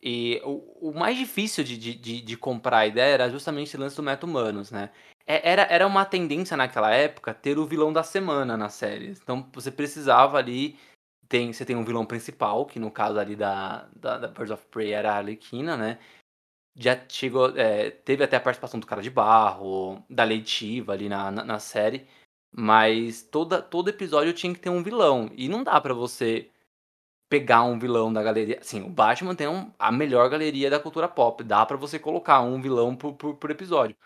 [0.00, 3.96] E o, o mais difícil de, de, de, comprar a ideia era justamente esse lance
[3.96, 4.90] do Meta Humanos, né?
[5.26, 9.10] É, era, era uma tendência naquela época ter o vilão da semana na série.
[9.10, 10.78] Então você precisava ali.
[11.28, 14.64] Tem, você tem um vilão principal, que no caso ali da, da, da Birds of
[14.66, 15.98] Prey era a Arlequina, né?
[16.76, 17.56] Já chegou.
[17.56, 21.58] É, teve até a participação do cara de barro, da Leitiva ali na, na, na
[21.58, 22.06] série.
[22.52, 25.30] Mas toda, todo episódio tinha que ter um vilão.
[25.36, 26.50] E não dá para você
[27.28, 28.58] pegar um vilão da galeria.
[28.60, 31.44] Assim, o Batman tem um, a melhor galeria da cultura pop.
[31.44, 33.96] Dá para você colocar um vilão por, por, por, episódio.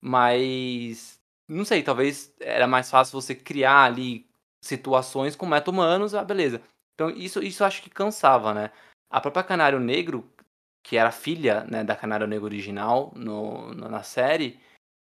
[0.00, 1.20] Mas.
[1.48, 4.26] Não sei, talvez era mais fácil você criar ali
[4.62, 6.62] situações com meta-humanos, ah, beleza.
[6.94, 8.70] Então isso, isso acho que cansava, né?
[9.10, 10.30] A própria Canário Negro,
[10.82, 14.58] que era filha né, da Canário Negro original no, no, na série,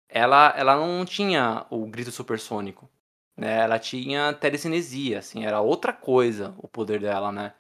[0.09, 2.89] ela, ela não tinha o grito supersônico.
[3.37, 3.59] Né?
[3.59, 7.53] Ela tinha telecinesia, assim, era outra coisa o poder dela, né?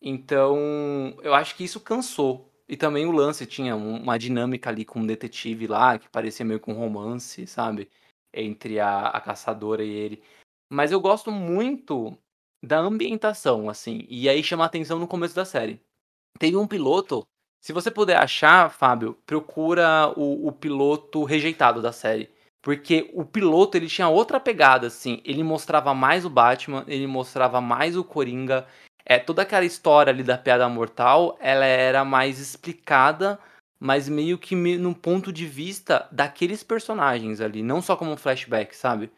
[0.00, 2.50] Então, eu acho que isso cansou.
[2.68, 6.60] E também o lance tinha uma dinâmica ali com um detetive lá, que parecia meio
[6.60, 7.90] com um romance, sabe?
[8.32, 10.22] Entre a, a caçadora e ele.
[10.74, 12.18] Mas eu gosto muito
[12.60, 14.04] da ambientação, assim.
[14.08, 15.80] E aí chama atenção no começo da série.
[16.36, 17.22] Teve um piloto.
[17.62, 22.28] Se você puder achar, Fábio, procura o, o piloto rejeitado da série.
[22.60, 25.22] Porque o piloto ele tinha outra pegada, assim.
[25.24, 28.66] Ele mostrava mais o Batman, ele mostrava mais o Coringa,
[29.06, 33.38] é toda aquela história ali da piada mortal, ela era mais explicada,
[33.78, 38.74] mas meio que no ponto de vista daqueles personagens ali, não só como um flashback,
[38.74, 39.12] sabe?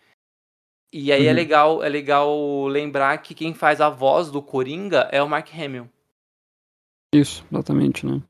[0.92, 1.30] E aí é uhum.
[1.30, 5.48] é legal, é legal lembrar que quem faz a voz do Coringa é o Mark
[5.52, 5.88] Hamill.
[7.14, 8.22] Isso, exatamente, né?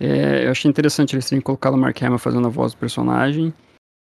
[0.00, 3.52] É, eu achei interessante eles terem colocado o Mark Hamill fazendo a voz do personagem.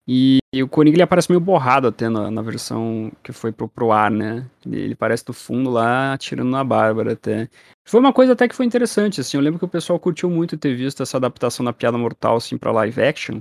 [0.08, 3.68] E, e, o Coringa ele aparece meio borrado até na, na versão que foi pro,
[3.68, 4.50] pro ar, né?
[4.66, 7.48] Ele, ele, parece do fundo lá, atirando na Bárbara até.
[7.86, 9.36] Foi uma coisa até que foi interessante, assim.
[9.36, 12.58] Eu lembro que o pessoal curtiu muito ter visto essa adaptação da Piada Mortal, assim,
[12.58, 13.40] pra live action.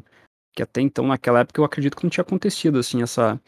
[0.53, 3.41] Que até então, naquela época, eu acredito que não tinha acontecido, assim, essa,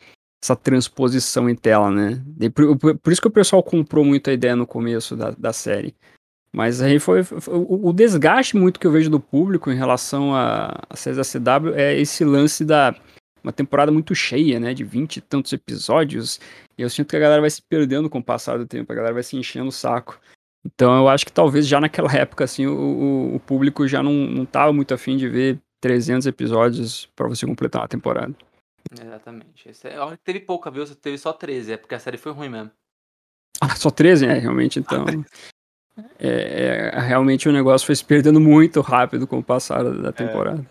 [0.44, 2.22] essa transposição em tela, né?
[2.54, 5.54] Por, por, por, isso que o pessoal comprou muito a ideia no começo da, da
[5.54, 5.96] série.
[6.54, 10.36] Mas aí foi, foi, o, o, desgaste muito que eu vejo do público em relação
[10.36, 12.94] a, a CW é esse lance da
[13.42, 16.40] uma temporada muito cheia, né, de 20 e tantos episódios,
[16.78, 18.96] e eu sinto que a galera vai se perdendo com o passar do tempo, a
[18.96, 20.18] galera vai se enchendo o saco.
[20.66, 24.46] Então eu acho que talvez já naquela época, assim, o, o público já não, não
[24.46, 28.34] tava muito afim de ver 300 episódios para você completar uma temporada.
[29.02, 29.70] Exatamente.
[29.70, 30.86] Esse é, teve pouca, viu?
[30.96, 32.72] Teve só 13, é porque a série foi ruim mesmo.
[33.62, 35.06] Ah, só 13, é, realmente, então.
[36.20, 40.12] é, é, realmente o negócio foi se perdendo muito rápido com o passar da é.
[40.12, 40.66] temporada.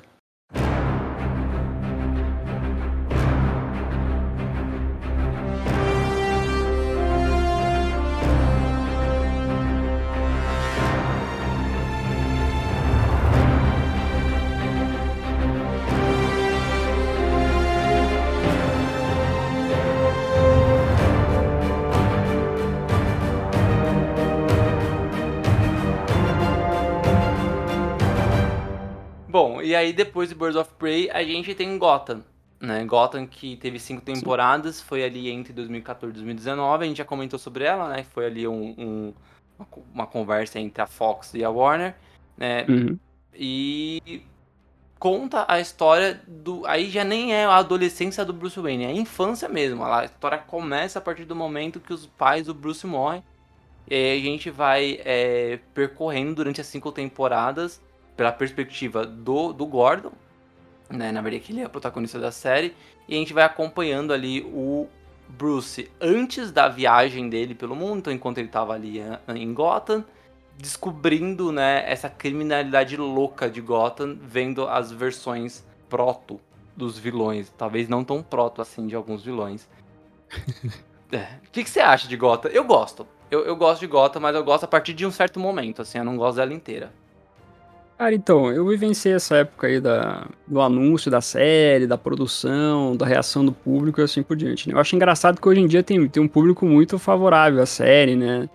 [29.92, 32.22] Depois de Birds of Prey, a gente tem Gotham.
[32.60, 32.84] Né?
[32.84, 34.84] Gotham que teve cinco temporadas, Sim.
[34.86, 36.84] foi ali entre 2014 e 2019.
[36.84, 38.04] A gente já comentou sobre ela, né?
[38.04, 39.14] Foi ali um, um,
[39.92, 41.94] uma conversa entre a Fox e a Warner.
[42.36, 42.64] Né?
[42.68, 42.98] Uhum.
[43.34, 44.22] E
[44.98, 46.64] conta a história do.
[46.64, 49.82] Aí já nem é a adolescência do Bruce Wayne, é a infância mesmo.
[49.84, 53.24] A história começa a partir do momento que os pais do Bruce morrem.
[53.90, 57.82] E aí a gente vai é, percorrendo durante as cinco temporadas
[58.22, 60.12] pela perspectiva do, do Gordon,
[60.88, 61.10] né?
[61.10, 62.72] Na verdade, que ele é o protagonista da série,
[63.08, 64.86] e a gente vai acompanhando ali o
[65.28, 69.02] Bruce antes da viagem dele pelo mundo, então enquanto ele estava ali
[69.34, 70.04] em Gotham,
[70.56, 76.40] descobrindo, né, essa criminalidade louca de Gotham, vendo as versões proto
[76.76, 79.68] dos vilões, talvez não tão proto assim de alguns vilões.
[81.10, 81.40] é.
[81.44, 82.52] O que, que, você acha de Gotham?
[82.52, 83.04] Eu gosto.
[83.28, 85.98] Eu, eu gosto de Gotham, mas eu gosto a partir de um certo momento, assim,
[85.98, 87.01] eu não gosto dela inteira.
[88.02, 93.06] Cara, então, eu vivenciei essa época aí da, do anúncio da série, da produção, da
[93.06, 94.68] reação do público e assim por diante.
[94.68, 94.74] Né?
[94.74, 98.16] Eu acho engraçado que hoje em dia tem, tem um público muito favorável à série,
[98.16, 98.48] né?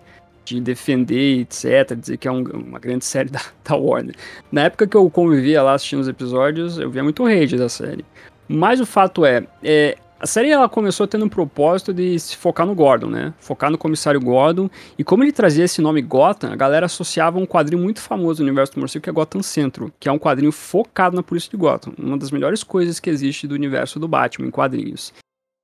[0.44, 4.14] de defender, etc, dizer que é um, uma grande série da, da Warner.
[4.52, 8.04] Na época que eu convivia lá assistindo os episódios, eu via muito hate da série.
[8.46, 12.66] Mas o fato é, é a série ela começou tendo um propósito de se focar
[12.66, 13.32] no Gordon, né?
[13.38, 14.68] Focar no comissário Gordon.
[14.98, 18.48] E como ele trazia esse nome Gotham, a galera associava um quadrinho muito famoso no
[18.48, 21.56] universo do morcego que é Gotham Centro, que é um quadrinho focado na polícia de
[21.56, 21.92] Gotham.
[21.96, 25.12] Uma das melhores coisas que existe do universo do Batman em quadrinhos.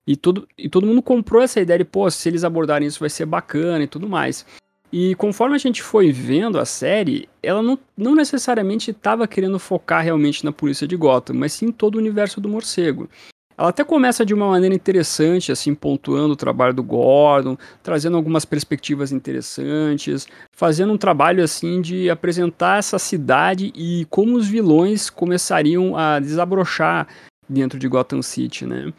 [0.07, 3.11] E todo, e todo mundo comprou essa ideia de, pô, se eles abordarem isso vai
[3.11, 4.47] ser bacana e tudo mais.
[4.93, 10.05] E conforme a gente foi vendo a série, ela não, não necessariamente estava querendo focar
[10.05, 13.09] realmente na polícia de Gotham, mas sim todo o universo do morcego.
[13.57, 18.45] Ela até começa de uma maneira interessante, assim, pontuando o trabalho do Gordon, trazendo algumas
[18.45, 25.97] perspectivas interessantes, fazendo um trabalho, assim, de apresentar essa cidade e como os vilões começariam
[25.97, 27.07] a desabrochar
[27.49, 28.93] dentro de Gotham City, né?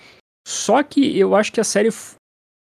[0.47, 1.89] Só que eu acho que a série,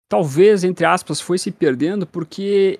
[0.09, 2.79] talvez, entre aspas, foi se perdendo porque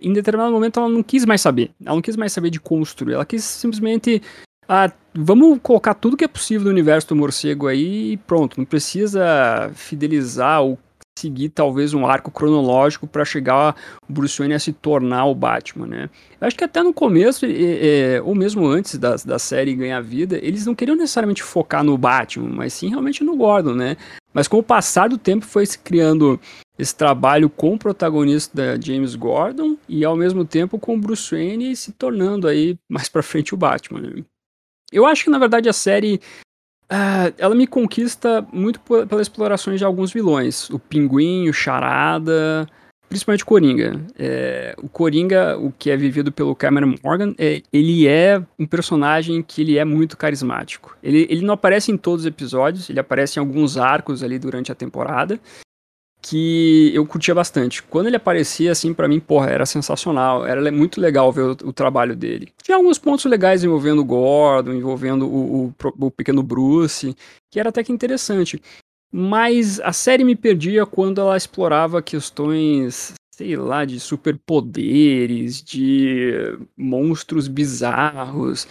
[0.00, 1.70] em determinado momento ela não quis mais saber.
[1.84, 3.14] Ela não quis mais saber de construir.
[3.14, 4.22] Ela quis simplesmente
[4.68, 8.58] ah, vamos colocar tudo que é possível do universo do morcego aí e pronto.
[8.58, 10.78] Não precisa fidelizar ou
[11.18, 13.76] seguir talvez um arco cronológico para chegar
[14.08, 16.10] o Bruce Wayne a se tornar o Batman, né?
[16.40, 20.00] Eu acho que até no começo, é, é, ou mesmo antes da, da série ganhar
[20.00, 23.96] vida, eles não queriam necessariamente focar no Batman, mas sim realmente no Gordon, né?
[24.32, 26.40] Mas com o passar do tempo foi se criando
[26.78, 31.76] esse trabalho com o protagonista James Gordon e ao mesmo tempo com o Bruce Wayne
[31.76, 34.24] se tornando aí mais para frente o Batman, né?
[34.92, 36.20] Eu acho que, na verdade, a série.
[36.90, 40.68] Uh, ela me conquista muito pelas explorações de alguns vilões.
[40.68, 42.68] O Pinguim, o Charada,
[43.08, 44.00] principalmente o Coringa.
[44.18, 49.42] É, o Coringa, o que é vivido pelo Cameron Morgan, é, ele é um personagem
[49.42, 50.96] que ele é muito carismático.
[51.02, 54.72] Ele, ele não aparece em todos os episódios, ele aparece em alguns arcos ali durante
[54.72, 55.38] a temporada
[56.22, 57.82] que eu curtia bastante.
[57.82, 60.46] Quando ele aparecia, assim, para mim, porra, era sensacional.
[60.46, 62.52] Era muito legal ver o, o, trabalho dele.
[62.62, 65.74] Tinha alguns pontos legais envolvendo o Gordon, envolvendo o, o,
[66.06, 67.16] o, pequeno Bruce,
[67.50, 68.62] que era até que interessante.
[69.12, 77.48] Mas a série me perdia quando ela explorava questões, sei lá, de superpoderes, de monstros
[77.48, 78.66] bizarros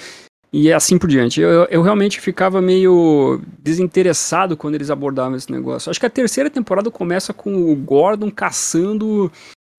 [0.53, 1.39] e assim por diante.
[1.39, 5.89] Eu, eu realmente ficava meio desinteressado quando eles abordavam esse negócio.
[5.89, 9.31] Acho que a terceira temporada começa com o Gordon caçando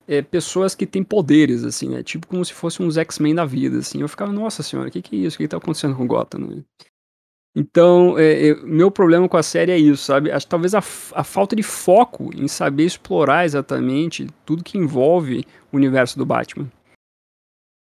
[0.08, 2.02] é, pessoas que têm poderes, assim, né?
[2.02, 4.00] Tipo como se fosse uns X-Men da vida, assim.
[4.00, 5.37] Eu ficava, nossa senhora, o que, que é isso?
[5.37, 6.64] O que, que tá acontecendo com Gotham?
[7.54, 10.30] Então, é, é, meu problema com a série é isso, sabe?
[10.30, 15.76] Acho talvez a, a falta de foco em saber explorar exatamente tudo que envolve o
[15.76, 16.66] universo do Batman.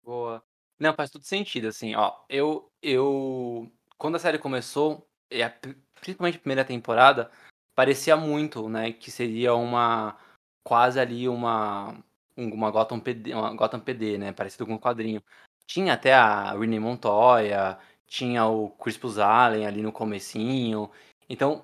[0.04, 0.44] Boa.
[0.82, 2.12] Não, faz todo sentido, assim, ó.
[2.28, 3.72] Eu, eu.
[4.00, 5.54] Quando a série começou, e a,
[5.94, 7.30] principalmente a primeira temporada,
[7.76, 8.92] parecia muito, né?
[8.92, 10.18] Que seria uma.
[10.64, 12.04] Quase ali uma.
[12.36, 14.32] Uma Gotham PD, uma Gotham PD, né?
[14.32, 15.22] Parecido com um quadrinho.
[15.68, 20.90] Tinha até a Renee Montoya, tinha o Crispus Allen ali no comecinho.
[21.30, 21.64] Então,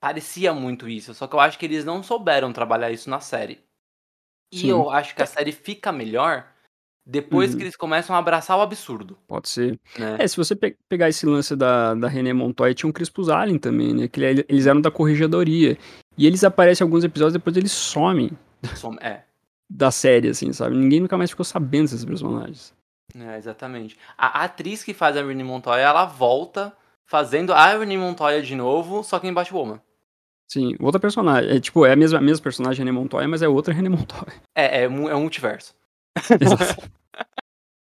[0.00, 1.12] parecia muito isso.
[1.12, 3.62] Só que eu acho que eles não souberam trabalhar isso na série.
[4.50, 4.70] E Sim.
[4.70, 6.53] eu acho que a série fica melhor
[7.06, 7.58] depois uhum.
[7.58, 9.18] que eles começam a abraçar o absurdo.
[9.28, 9.78] Pode ser.
[9.98, 10.16] Né?
[10.18, 13.58] É, se você pe pegar esse lance da, da René Montoya, tinha um Crispus Allen
[13.58, 14.08] também, né?
[14.08, 15.76] Que eles eram da corregedoria.
[16.16, 18.30] E eles aparecem em alguns episódios, depois eles somem.
[18.76, 19.22] Some, é.
[19.68, 20.76] Da série, assim, sabe?
[20.76, 22.72] Ninguém nunca mais ficou sabendo desses personagens.
[23.14, 23.96] É, exatamente.
[24.16, 26.72] A, a atriz que faz a René Montoya, ela volta
[27.04, 29.80] fazendo a René Montoya de novo, só que em Batwoman.
[30.50, 31.56] Sim, outra personagem.
[31.56, 34.32] É tipo, é a mesma, a mesma personagem René Montoya, mas é outra René Montoya.
[34.54, 35.74] É, é, é um multiverso.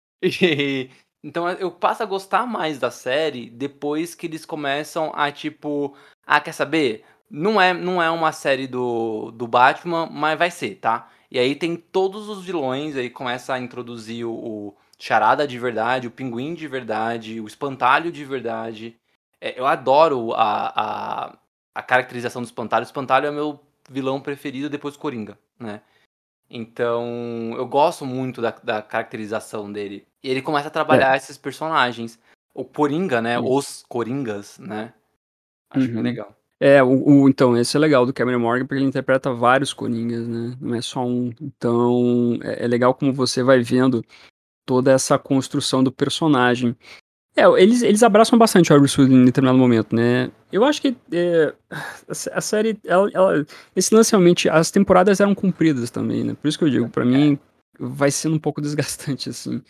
[0.22, 0.90] e,
[1.22, 6.40] então eu passo a gostar mais da série depois que eles começam a tipo, ah,
[6.40, 7.04] quer saber?
[7.30, 11.10] Não é, não é uma série do, do Batman, mas vai ser, tá?
[11.30, 16.06] E aí tem todos os vilões, aí começa a introduzir o, o Charada de verdade,
[16.06, 18.96] o Pinguim de verdade, o Espantalho de verdade.
[19.40, 21.38] É, eu adoro a, a,
[21.74, 22.82] a caracterização do Espantalho.
[22.84, 25.82] O Espantalho é meu vilão preferido depois do Coringa, né?
[26.50, 30.06] Então, eu gosto muito da, da caracterização dele.
[30.22, 31.16] E ele começa a trabalhar é.
[31.16, 32.18] esses personagens.
[32.54, 33.38] O Coringa, né?
[33.38, 34.92] Os Coringas, né?
[35.70, 35.94] Acho uhum.
[35.94, 36.34] bem legal.
[36.60, 40.26] É, o, o, então, esse é legal do Cameron Morgan, porque ele interpreta vários Coringas,
[40.26, 40.56] né?
[40.60, 41.32] Não é só um.
[41.40, 44.04] Então, é, é legal como você vai vendo
[44.66, 46.76] toda essa construção do personagem.
[47.36, 50.30] É, eles, eles abraçam bastante o Iris em determinado momento, né?
[50.50, 51.54] Eu acho que é,
[52.32, 56.34] a, série, ela, ela, esse lance realmente, as temporadas eram compridas também, né?
[56.34, 57.38] Por isso que eu digo, para mim,
[57.78, 59.62] vai sendo um pouco desgastante, assim.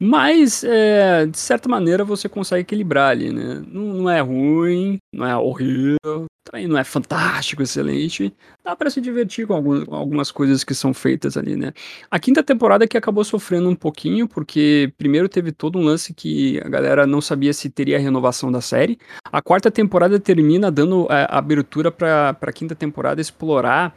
[0.00, 3.62] Mas, é, de certa maneira, você consegue equilibrar ali, né?
[3.66, 8.32] Não, não é ruim, não é horrível, também não é fantástico, excelente.
[8.64, 11.72] Dá para se divertir com algumas, algumas coisas que são feitas ali, né?
[12.10, 16.60] A quinta temporada que acabou sofrendo um pouquinho, porque primeiro teve todo um lance que
[16.60, 18.98] a galera não sabia se teria renovação da série.
[19.24, 23.94] A quarta temporada termina dando é, abertura para a quinta temporada explorar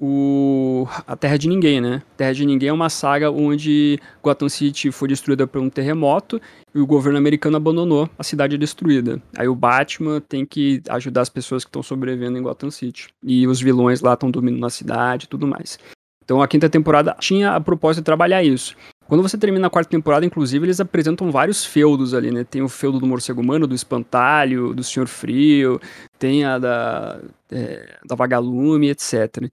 [0.00, 2.02] o a Terra de Ninguém, né?
[2.16, 6.40] Terra de Ninguém é uma saga onde Gotham City foi destruída por um terremoto
[6.74, 9.20] e o governo americano abandonou a cidade destruída.
[9.36, 13.08] Aí o Batman tem que ajudar as pessoas que estão sobrevivendo em Gotham City.
[13.22, 15.78] E os vilões lá estão dominando a cidade e tudo mais.
[16.24, 18.76] Então a quinta temporada tinha a propósito de trabalhar isso.
[19.08, 22.42] Quando você termina a quarta temporada, inclusive, eles apresentam vários feudos ali, né?
[22.42, 25.80] Tem o feudo do morcego humano, do espantalho, do senhor frio,
[26.18, 27.20] tem a da,
[27.52, 29.48] é, da vagalume, etc.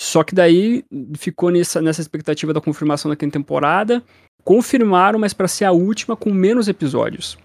[0.00, 0.82] Só que daí
[1.18, 4.02] ficou nessa, nessa expectativa da confirmação da quinta temporada.
[4.42, 7.36] Confirmaram, mas para ser a última com menos episódios.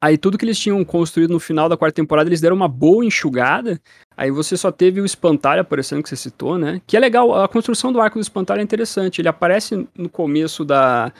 [0.00, 3.04] Aí tudo que eles tinham construído no final da quarta temporada, eles deram uma boa
[3.04, 3.80] enxugada.
[4.16, 6.80] Aí você só teve o espantalho aparecendo que você citou, né?
[6.86, 9.20] Que é legal, a construção do arco do espantalho é interessante.
[9.20, 11.12] Ele aparece no começo da.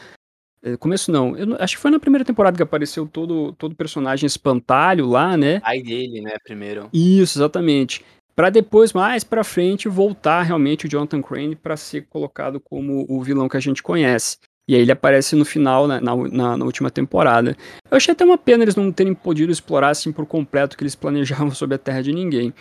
[0.63, 4.25] É, começo não, eu acho que foi na primeira temporada que apareceu todo todo personagem
[4.25, 5.61] espantalho lá, né?
[5.65, 6.89] Aí dele, né, primeiro.
[6.93, 12.61] Isso, exatamente para depois mais para frente voltar realmente o Jonathan Crane para ser colocado
[12.61, 14.39] como o vilão que a gente conhece.
[14.67, 17.55] E aí ele aparece no final, né, na, na, na, última temporada.
[17.91, 20.83] Eu achei até uma pena eles não terem podido explorar assim por completo o que
[20.83, 22.53] eles planejavam sobre a Terra de Ninguém.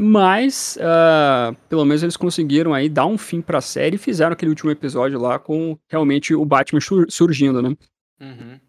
[0.00, 4.32] Mas, uh, pelo menos eles conseguiram aí dar um fim para a série e fizeram
[4.32, 7.76] aquele último episódio lá com realmente o Batman surgindo, né?
[8.20, 8.60] Uhum.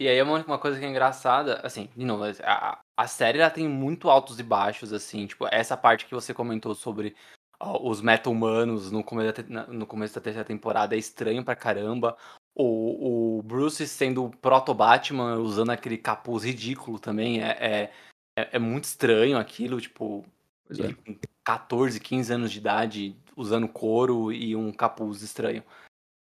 [0.00, 3.38] E aí é uma, uma coisa que é engraçada, assim, de novo, a, a série
[3.38, 7.14] ela tem muito altos e baixos, assim, tipo, essa parte que você comentou sobre
[7.80, 12.16] os meta-humanos no, começo da, no começo da terceira temporada é estranho pra caramba.
[12.54, 17.92] O, o Bruce sendo proto-Batman, usando aquele capuz ridículo também, é, é,
[18.36, 20.24] é, é muito estranho aquilo, tipo,
[20.70, 21.16] é.
[21.44, 25.62] 14, 15 anos de idade, usando couro e um capuz estranho.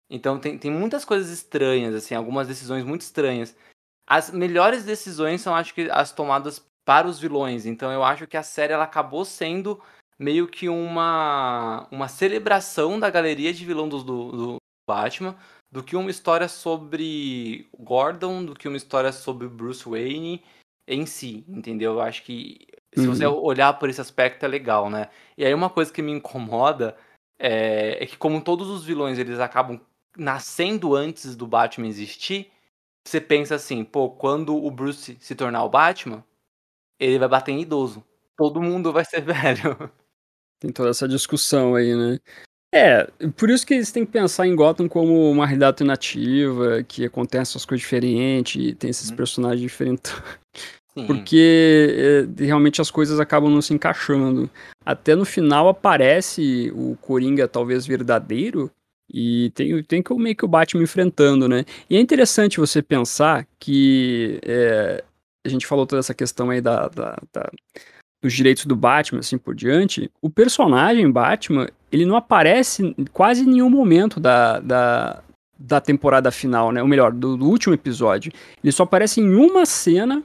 [0.09, 3.55] Então tem, tem muitas coisas estranhas, assim, algumas decisões muito estranhas.
[4.07, 7.65] As melhores decisões são, acho que, as tomadas para os vilões.
[7.65, 9.81] Então eu acho que a série ela acabou sendo
[10.19, 14.55] meio que uma, uma celebração da galeria de vilão do, do, do
[14.87, 15.35] Batman,
[15.71, 20.43] do que uma história sobre Gordon, do que uma história sobre Bruce Wayne
[20.87, 21.93] em si, entendeu?
[21.93, 23.15] Eu acho que se uhum.
[23.15, 25.09] você olhar por esse aspecto é legal, né?
[25.37, 26.95] E aí uma coisa que me incomoda
[27.39, 29.79] é, é que como todos os vilões eles acabam
[30.15, 32.51] nascendo antes do Batman existir,
[33.05, 36.23] você pensa assim, pô, quando o Bruce se tornar o Batman,
[36.99, 38.03] ele vai bater em idoso.
[38.37, 39.91] Todo mundo vai ser velho.
[40.59, 42.19] Tem toda essa discussão aí, né?
[42.73, 43.05] É,
[43.37, 47.51] por isso que eles têm que pensar em Gotham como uma realidade alternativa, que acontece
[47.51, 49.15] essas coisas diferentes, e tem esses hum.
[49.15, 50.11] personagens diferentes.
[51.07, 54.49] Porque é, realmente as coisas acabam não se encaixando.
[54.85, 58.71] Até no final aparece o Coringa talvez verdadeiro,
[59.13, 61.63] e tem, tem que, meio que o Batman enfrentando, né?
[61.87, 65.03] E é interessante você pensar que é,
[65.45, 67.51] a gente falou toda essa questão aí da, da, da,
[68.21, 70.09] dos direitos do Batman, assim por diante.
[70.19, 75.21] O personagem Batman, ele não aparece em quase nenhum momento da, da,
[75.59, 76.81] da temporada final, né?
[76.81, 78.31] Ou melhor, do, do último episódio.
[78.63, 80.23] Ele só aparece em uma cena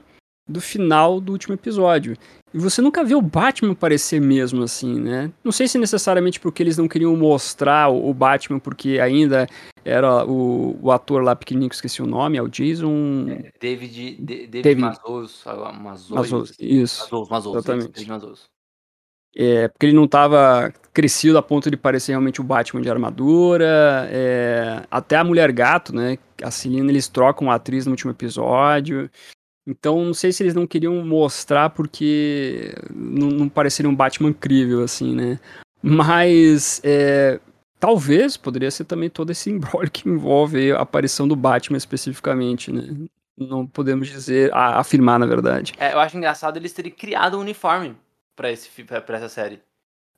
[0.49, 2.17] do final do último episódio.
[2.51, 5.31] E você nunca vê o Batman aparecer mesmo assim, né?
[5.43, 9.47] Não sei se necessariamente porque eles não queriam mostrar o, Batman, porque ainda
[9.85, 13.27] era o, o ator lá pequenininho, que esqueci o nome, é o Jason...
[13.29, 15.43] É, David, de, David, David Mazos,
[16.09, 17.03] Mazos, isso.
[17.11, 17.91] Mazos, Mazos, exatamente.
[17.91, 18.49] David Mazos.
[19.35, 24.09] É, porque ele não estava crescido a ponto de parecer realmente o Batman de armadura.
[24.11, 26.17] É, até a Mulher Gato, né?
[26.43, 29.09] A Celina, eles trocam a atriz no último episódio.
[29.67, 34.83] Então, não sei se eles não queriam mostrar porque não, não pareceria um Batman incrível,
[34.83, 35.39] assim, né?
[35.81, 37.39] Mas, é,
[37.79, 43.07] talvez poderia ser também todo esse embrolho que envolve a aparição do Batman especificamente, né?
[43.37, 45.73] Não podemos dizer, a, afirmar, na verdade.
[45.77, 47.95] É, eu acho engraçado eles terem criado um uniforme
[48.35, 49.61] para essa série.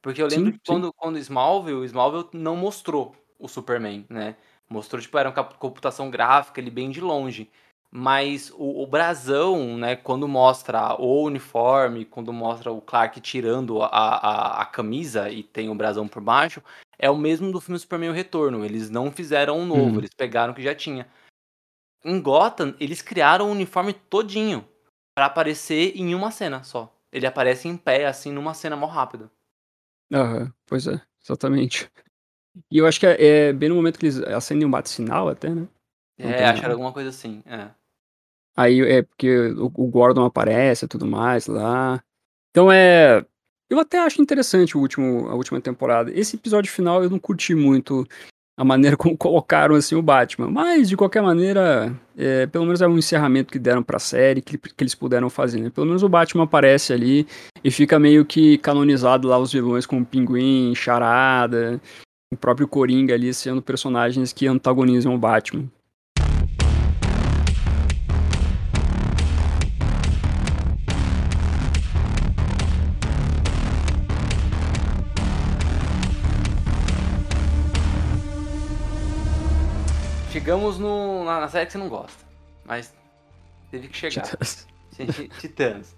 [0.02, 4.36] Porque eu lembro sim, que quando, quando Smallville, Smallville não mostrou o Superman, né?
[4.68, 7.50] Mostrou, tipo, era uma computação gráfica ali bem de longe.
[7.94, 13.88] Mas o, o brasão, né, quando mostra o uniforme, quando mostra o Clark tirando a,
[13.88, 16.64] a, a camisa e tem o brasão por baixo,
[16.98, 18.64] é o mesmo do filme Superman o Retorno.
[18.64, 19.98] Eles não fizeram um novo, uhum.
[19.98, 21.06] eles pegaram o que já tinha.
[22.06, 24.66] Em Gotham, eles criaram o uniforme todinho
[25.14, 26.96] para aparecer em uma cena só.
[27.12, 29.30] Ele aparece em pé, assim, numa cena mó rápida.
[30.14, 31.92] Aham, uhum, pois é, exatamente.
[32.72, 33.18] E eu acho que é,
[33.50, 35.68] é, bem no momento que eles acendem o bate-sinal até, né?
[36.18, 37.70] É, acho que era alguma coisa assim, é.
[38.56, 42.02] Aí é porque o, o Gordon aparece e tudo mais lá.
[42.52, 43.26] Então é.
[43.70, 46.12] Eu até acho interessante o último, a última temporada.
[46.14, 48.06] Esse episódio final eu não curti muito
[48.58, 50.50] a maneira como colocaram assim o Batman.
[50.50, 54.58] Mas, de qualquer maneira, é, pelo menos é um encerramento que deram pra série, que,
[54.58, 55.70] que eles puderam fazer, né?
[55.70, 57.26] Pelo menos o Batman aparece ali
[57.64, 61.82] e fica meio que canonizado lá os vilões como Pinguim, Charada,
[62.32, 65.66] o próprio Coringa ali sendo personagens que antagonizam o Batman.
[80.42, 82.26] Chegamos no, na, na, série que você não gosta,
[82.66, 82.92] mas
[83.70, 84.24] teve que chegar.
[84.24, 84.68] Titãs.
[85.40, 85.96] Titãs.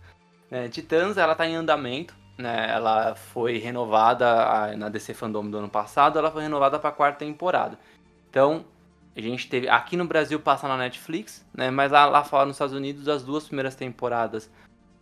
[0.52, 2.70] É, Titãs, ela tá em andamento, né?
[2.70, 7.20] Ela foi renovada na DC Fandom do ano passado, ela foi renovada para a quarta
[7.20, 7.80] temporada.
[8.30, 8.66] Então,
[9.16, 11.72] a gente teve aqui no Brasil passa na Netflix, né?
[11.72, 14.52] Mas lá, lá fora nos Estados Unidos as duas primeiras temporadas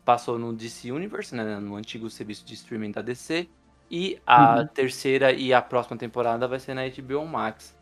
[0.05, 1.59] passou no DC Universe, né?
[1.59, 3.49] No antigo serviço de streaming da DC.
[3.89, 4.67] E a uhum.
[4.67, 7.80] terceira e a próxima temporada vai ser na HBO Max.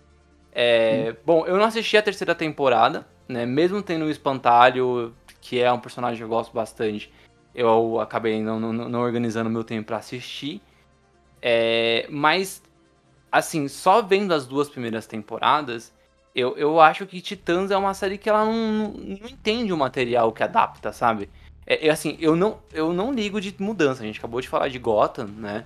[0.51, 3.45] É, bom, eu não assisti a terceira temporada, né?
[3.45, 7.11] Mesmo tendo o Espantalho, que é um personagem que eu gosto bastante,
[7.53, 10.61] eu acabei não, não, não organizando meu tempo para assistir.
[11.41, 12.61] É, mas,
[13.31, 15.93] assim, só vendo as duas primeiras temporadas,
[16.35, 20.31] eu, eu acho que Titãs é uma série que ela não, não, entende o material
[20.31, 21.29] que adapta, sabe?
[21.65, 24.03] É, é, assim, eu não, eu não ligo de mudança.
[24.03, 25.65] A gente acabou de falar de Gotham, né?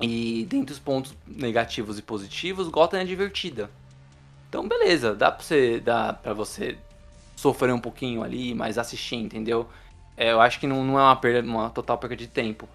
[0.00, 3.70] E dentre os pontos negativos e positivos, Gotham é divertida.
[4.48, 6.78] Então, beleza, dá pra você, dá pra você
[7.36, 9.68] sofrer um pouquinho ali, mas assistir, entendeu?
[10.16, 12.68] É, eu acho que não, não é uma, perda, uma total perda de tempo.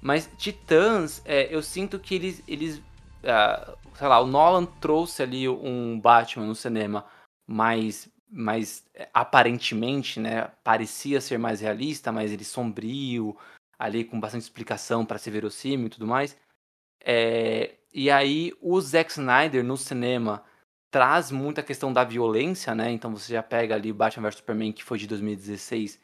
[0.00, 5.48] Mas Titãs, é, eu sinto que eles, eles uh, sei lá, o Nolan trouxe ali
[5.48, 7.04] um Batman no cinema
[7.46, 13.36] mais, mais é, aparentemente, né, parecia ser mais realista, mas ele sombrio,
[13.78, 16.36] ali com bastante explicação para ser verossímil e tudo mais.
[17.04, 20.44] É, e aí o Zack Snyder no cinema
[20.92, 22.92] traz muita questão da violência, né?
[22.92, 25.98] Então você já pega ali Batman vs Superman, que foi de 2016,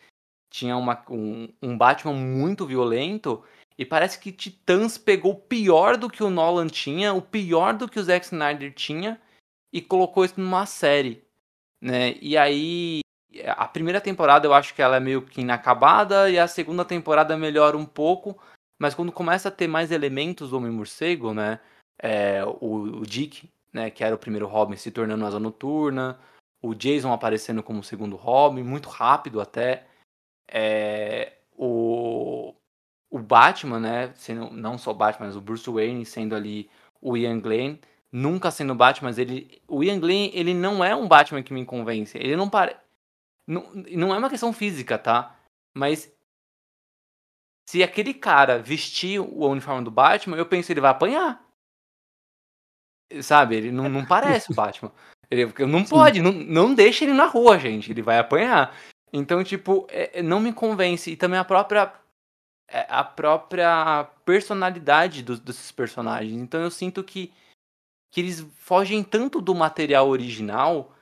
[0.51, 3.45] tinha uma, um, um Batman muito violento,
[3.76, 7.86] e parece que Titãs pegou o pior do que o Nolan tinha, o pior do
[7.86, 9.20] que o Zack Snyder tinha,
[9.70, 11.22] e colocou isso numa série,
[11.82, 12.14] né?
[12.22, 13.01] E aí,
[13.47, 17.36] a primeira temporada eu acho que ela é meio que inacabada, e a segunda temporada
[17.36, 18.41] melhora um pouco,
[18.80, 21.61] mas quando começa a ter mais elementos do Homem-Morcego, né?
[22.01, 26.18] É, o, o Dick, né, que era o primeiro Robin, se tornando asa noturna,
[26.60, 29.86] o Jason aparecendo como segundo Robin, muito rápido até,
[30.50, 32.54] é, o,
[33.10, 36.68] o Batman, né, sendo não só o Batman, mas o Bruce Wayne sendo ali
[37.00, 37.78] o Ian Glenn,
[38.10, 41.64] nunca sendo Batman, mas ele, o Ian Glenn, ele não é um Batman que me
[41.64, 42.76] convence, ele não pare...
[43.46, 45.34] Não, não é uma questão física, tá?
[45.74, 46.12] Mas
[47.66, 51.47] se aquele cara vestir o uniforme do Batman, eu penso ele vai apanhar.
[53.22, 54.92] Sabe, ele não, não parece o Batman.
[55.30, 57.90] Ele não pode, não, não deixa ele na rua, gente.
[57.90, 58.74] Ele vai apanhar.
[59.12, 61.11] Então, tipo, é, é, não me convence.
[61.11, 61.92] E também a própria.
[62.70, 66.34] É, a própria personalidade dos, desses personagens.
[66.34, 67.32] Então eu sinto que,
[68.11, 70.94] que eles fogem tanto do material original,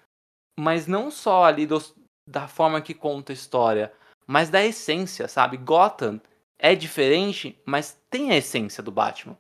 [0.59, 1.92] mas não só ali dos,
[2.28, 3.92] da forma que conta a história,
[4.28, 5.57] mas da essência, sabe?
[5.57, 6.20] Gotham
[6.59, 9.36] é diferente, mas tem a essência do Batman.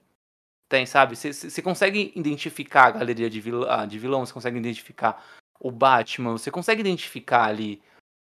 [0.68, 1.14] Tem, sabe?
[1.14, 5.24] Você consegue identificar a galeria de, vilão, ah, de vilão, você consegue identificar
[5.60, 7.80] o Batman, você consegue identificar ali.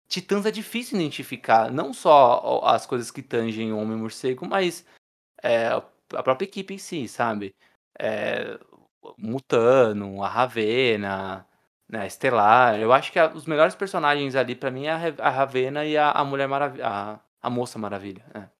[0.09, 4.85] Titãs é difícil identificar, não só as coisas que tangem o Homem-Morcego, mas
[5.43, 7.55] é, a própria equipe em si, sabe?
[7.99, 8.59] É,
[9.19, 11.47] Mutano, a Ravena,
[11.89, 12.79] né, Estelar.
[12.81, 15.97] Eu acho que a, os melhores personagens ali para mim é a, a Ravena e
[15.97, 18.51] a, a Mulher Maravilha, a, a Moça Maravilha, né?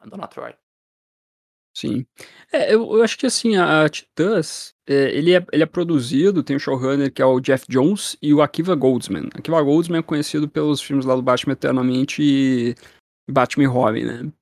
[0.00, 0.54] A Dona Troy.
[1.74, 2.06] Sim.
[2.52, 6.42] É, eu, eu acho que assim, a, a Titãs, é, ele, é, ele é produzido,
[6.42, 9.28] tem o showrunner que é o Jeff Jones e o Akiva Goldsman.
[9.34, 12.74] Akiva Goldsman é conhecido pelos filmes lá do Batman Eternamente e
[13.28, 14.32] Batman Robin, né?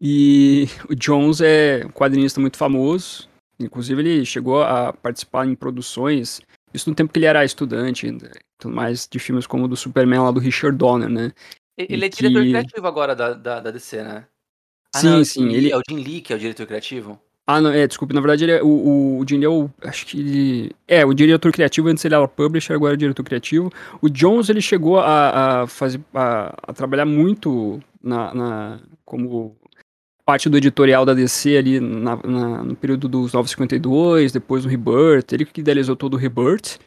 [0.00, 3.28] E o Jones é um quadrinista muito famoso,
[3.60, 6.40] inclusive ele chegou a participar em produções,
[6.72, 8.10] isso no tempo que ele era estudante,
[8.58, 11.32] tudo mais, de filmes como o do Superman lá do Richard Donner, né?
[11.76, 12.48] Ele e é diretor que...
[12.48, 14.26] criativo agora da, da, da DC, né?
[14.94, 15.48] Ah, sim, não, sim.
[15.52, 15.70] Ele...
[15.70, 17.20] É o Jim Lee que é o diretor criativo?
[17.46, 20.06] Ah, não, é, desculpe, na verdade ele é, o, o Jim Lee é o, acho
[20.06, 23.70] que ele, é, o diretor criativo, antes ele era publisher, agora é o diretor criativo.
[24.00, 29.56] O Jones, ele chegou a, a fazer, a, a, trabalhar muito na, na, como
[30.24, 35.32] parte do editorial da DC ali na, na, no período dos 952, depois do Rebirth,
[35.32, 36.78] ele que idealizou todo o Rebirth.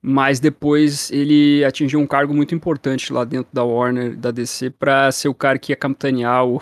[0.00, 5.10] mas depois ele atingiu um cargo muito importante lá dentro da Warner, da DC, para
[5.10, 6.60] ser o cara que ia capitanear o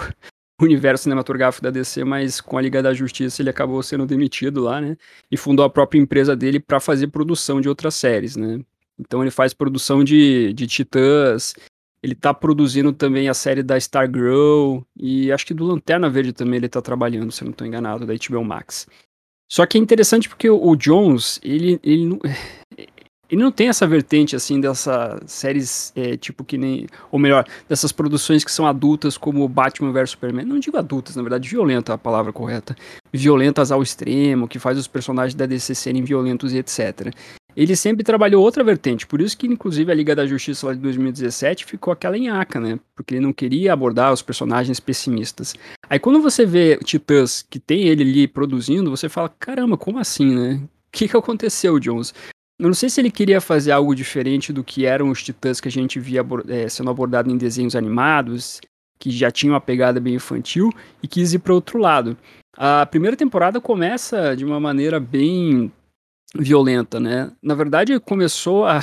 [0.64, 4.80] universo cinematográfico da DC, mas com a Liga da Justiça ele acabou sendo demitido lá,
[4.80, 4.96] né?
[5.30, 8.60] E fundou a própria empresa dele para fazer produção de outras séries, né?
[8.98, 11.54] Então ele faz produção de, de Titãs,
[12.02, 16.56] ele tá produzindo também a série da Stargirl e acho que do Lanterna Verde também
[16.58, 18.86] ele tá trabalhando, se eu não tô enganado, da HBO Max.
[19.48, 22.18] Só que é interessante porque o, Jones, ele, ele,
[23.30, 26.86] ele não tem essa vertente, assim, dessas séries, é, tipo, que nem.
[27.10, 30.46] Ou melhor, dessas produções que são adultas, como Batman vs Superman.
[30.46, 32.76] Não digo adultas, na verdade, violenta é a palavra correta.
[33.12, 37.12] Violentas ao extremo, que faz os personagens da DC serem violentos e etc.
[37.56, 40.80] Ele sempre trabalhou outra vertente, por isso que, inclusive, a Liga da Justiça lá de
[40.80, 42.78] 2017 ficou aquela enhaca, né?
[42.94, 45.54] Porque ele não queria abordar os personagens pessimistas.
[45.88, 50.34] Aí quando você vê Titãs, que tem ele ali produzindo, você fala: caramba, como assim,
[50.34, 50.60] né?
[50.62, 52.12] O que, que aconteceu, Jones?
[52.58, 55.68] Eu não sei se ele queria fazer algo diferente do que eram os titãs que
[55.68, 58.60] a gente via é, sendo abordado em desenhos animados,
[58.98, 60.70] que já tinham uma pegada bem infantil,
[61.02, 62.16] e quis ir para outro lado.
[62.56, 65.70] A primeira temporada começa de uma maneira bem
[66.34, 67.30] violenta, né?
[67.42, 68.80] Na verdade, começou a,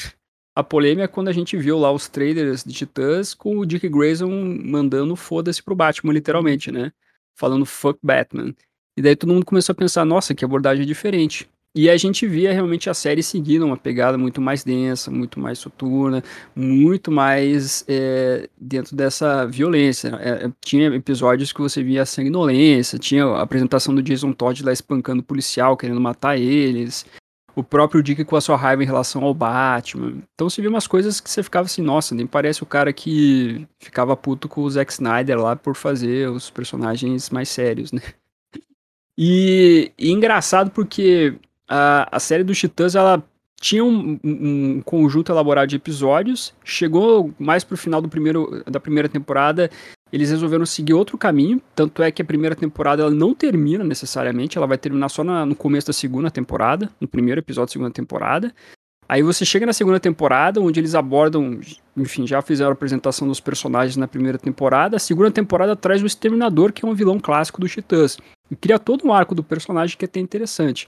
[0.55, 4.29] a polêmica quando a gente viu lá os trailers de Titãs com o Dick Grayson
[4.63, 6.91] mandando foda-se pro Batman, literalmente, né?
[7.35, 8.53] Falando fuck Batman.
[8.95, 11.49] E daí todo mundo começou a pensar, nossa, que abordagem diferente.
[11.75, 15.57] E a gente via realmente a série seguindo uma pegada muito mais densa, muito mais
[15.57, 16.23] soturna,
[16.55, 20.09] muito mais é, dentro dessa violência.
[20.21, 25.21] É, tinha episódios que você via sanguinolência, tinha a apresentação do Jason Todd lá espancando
[25.21, 27.07] o policial, querendo matar eles.
[27.55, 30.21] O próprio Dick com a sua raiva em relação ao Batman.
[30.35, 33.67] Então você via umas coisas que você ficava assim, nossa, nem parece o cara que
[33.79, 38.01] ficava puto com o Zack Snyder lá por fazer os personagens mais sérios, né?
[39.17, 41.35] E, e engraçado porque
[41.67, 43.23] a, a série dos Titãs, ela
[43.59, 49.07] tinha um, um, conjunto elaborado de episódios, chegou mais pro final do primeiro, da primeira
[49.07, 49.69] temporada,
[50.11, 54.57] eles resolveram seguir outro caminho, tanto é que a primeira temporada ela não termina necessariamente,
[54.57, 57.91] ela vai terminar só na, no começo da segunda temporada, no primeiro episódio da segunda
[57.91, 58.53] temporada.
[59.07, 61.59] Aí você chega na segunda temporada, onde eles abordam,
[61.95, 64.97] enfim, já fizeram a apresentação dos personagens na primeira temporada.
[64.97, 68.17] A segunda temporada traz o Exterminador, que é um vilão clássico do Titãs.
[68.49, 70.87] E cria todo um arco do personagem que é até interessante.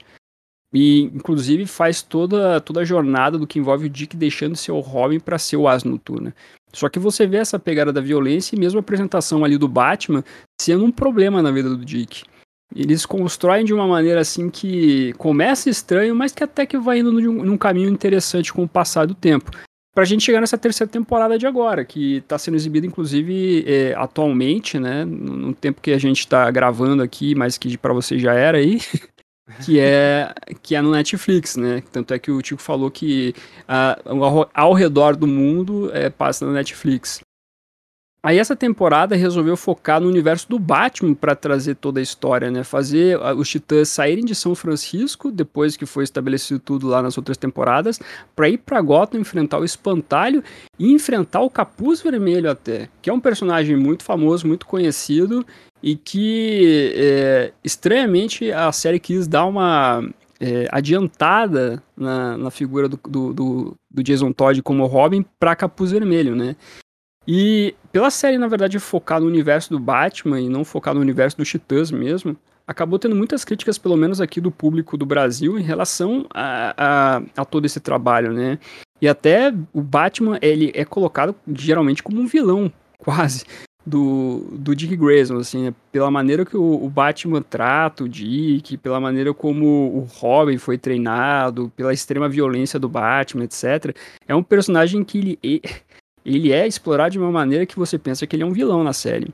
[0.74, 5.20] E, inclusive, faz toda, toda a jornada do que envolve o Dick deixando seu Robin
[5.20, 6.32] para ser o As Noturno.
[6.72, 10.22] Só que você vê essa pegada da violência e mesmo a apresentação ali do Batman
[10.60, 12.24] sendo um problema na vida do Dick.
[12.74, 17.12] Eles constroem de uma maneira assim que começa estranho, mas que até que vai indo
[17.12, 19.50] num, num caminho interessante com o passar do tempo.
[19.94, 24.78] Pra gente chegar nessa terceira temporada de agora, que tá sendo exibida, inclusive, é, atualmente,
[24.78, 25.06] né?
[25.06, 28.58] No, no tempo que a gente tá gravando aqui, mas que para você já era
[28.58, 28.78] aí.
[29.64, 31.82] que é que é no Netflix, né?
[31.92, 36.44] Tanto é que o Tico falou que uh, ao, ao, redor do mundo é, passa
[36.44, 37.20] no Netflix.
[38.26, 42.64] Aí essa temporada resolveu focar no universo do Batman para trazer toda a história, né?
[42.64, 47.36] Fazer os Titãs saírem de São Francisco depois que foi estabelecido tudo lá nas outras
[47.36, 48.00] temporadas,
[48.34, 50.42] para ir para Gotham enfrentar o Espantalho
[50.76, 55.46] e enfrentar o Capuz Vermelho até, que é um personagem muito famoso, muito conhecido
[55.86, 60.02] e que é, estranhamente a série quis dar uma
[60.40, 66.34] é, adiantada na, na figura do, do, do, Jason Todd como Robin para Capuz Vermelho,
[66.34, 66.56] né?
[67.24, 71.36] E pela série, na verdade, focar no universo do Batman e não focar no universo
[71.36, 75.62] do Titãs mesmo, acabou tendo muitas críticas, pelo menos aqui do público do Brasil, em
[75.62, 78.58] relação a, a, a todo esse trabalho, né?
[79.00, 83.44] E até o Batman, ele é colocado geralmente como um vilão, quase,
[83.86, 85.74] do, do Dick Grayson, assim, né?
[85.92, 89.64] pela maneira que o, o, Batman trata o Dick, pela maneira como
[89.96, 93.96] o Robin foi treinado, pela extrema violência do Batman, etc.
[94.26, 95.62] É um personagem que ele,
[96.24, 98.92] ele é explorado de uma maneira que você pensa que ele é um vilão na
[98.92, 99.32] série.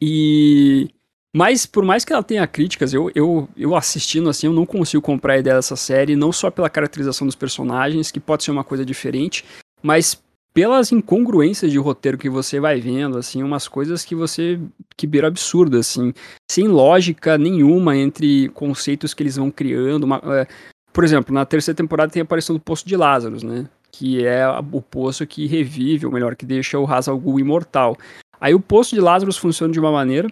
[0.00, 0.88] E
[1.34, 5.02] mas por mais que ela tenha críticas, eu, eu, eu assistindo assim, eu não consigo
[5.02, 8.64] comprar a ideia dessa série, não só pela caracterização dos personagens, que pode ser uma
[8.64, 9.44] coisa diferente,
[9.82, 10.22] mas
[10.52, 14.60] pelas incongruências de roteiro que você vai vendo, assim, umas coisas que você
[14.96, 16.12] que beira absurdo, assim,
[16.50, 20.04] sem lógica nenhuma entre conceitos que eles vão criando.
[20.04, 20.46] Uma, é,
[20.92, 23.66] por exemplo, na terceira temporada tem a aparição do Poço de Lázaro, né?
[23.92, 27.96] que é o poço que revive, ou melhor, que deixa o Hazal Ghul imortal.
[28.40, 30.28] Aí o poço de Lazarus funciona de uma maneira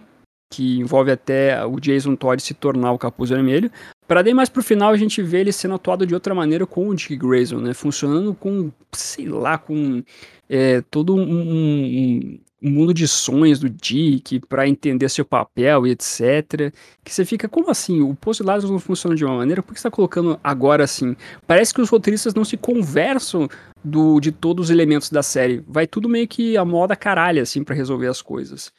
[0.51, 3.71] que envolve até o Jason Todd se tornar o Capuz Vermelho,
[4.11, 6.89] Para daí mais pro final a gente vê ele sendo atuado de outra maneira com
[6.89, 7.73] o Dick Grayson, né?
[7.73, 10.03] Funcionando com, sei lá, com
[10.49, 15.91] é, todo um, um, um, mundo de sonhos do Dick para entender seu papel e
[15.91, 16.73] etc.
[17.05, 18.01] Que você fica, como assim?
[18.01, 19.63] O Poço Lazarus não funciona de uma maneira?
[19.63, 21.15] Por que você tá colocando agora assim?
[21.47, 23.47] Parece que os roteiristas não se conversam
[23.81, 25.63] do, de todos os elementos da série.
[25.65, 28.73] Vai tudo meio que a moda caralho, assim, para resolver as coisas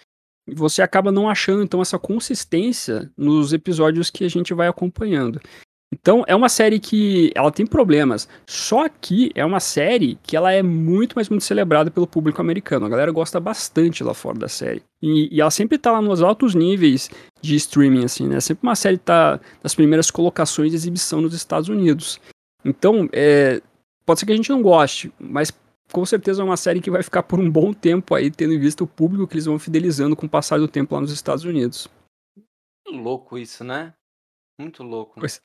[0.47, 5.41] você acaba não achando então essa consistência nos episódios que a gente vai acompanhando.
[5.93, 8.27] Então é uma série que ela tem problemas.
[8.47, 12.87] Só que é uma série que ela é muito, mas muito celebrada pelo público americano.
[12.87, 14.83] A galera gosta bastante lá fora da série.
[15.03, 17.11] E, e ela sempre tá lá nos altos níveis
[17.43, 18.41] de streaming, assim, né?
[18.41, 22.19] Sempre uma série tá nas primeiras colocações de exibição nos Estados Unidos.
[22.65, 23.61] Então, é,
[24.07, 25.53] pode ser que a gente não goste, mas
[25.93, 28.59] com certeza é uma série que vai ficar por um bom tempo aí, tendo em
[28.59, 31.45] vista o público que eles vão fidelizando com o passar do tempo lá nos Estados
[31.45, 31.89] Unidos.
[32.87, 33.95] Louco isso, né?
[34.59, 35.21] Muito louco.
[35.21, 35.41] Pois.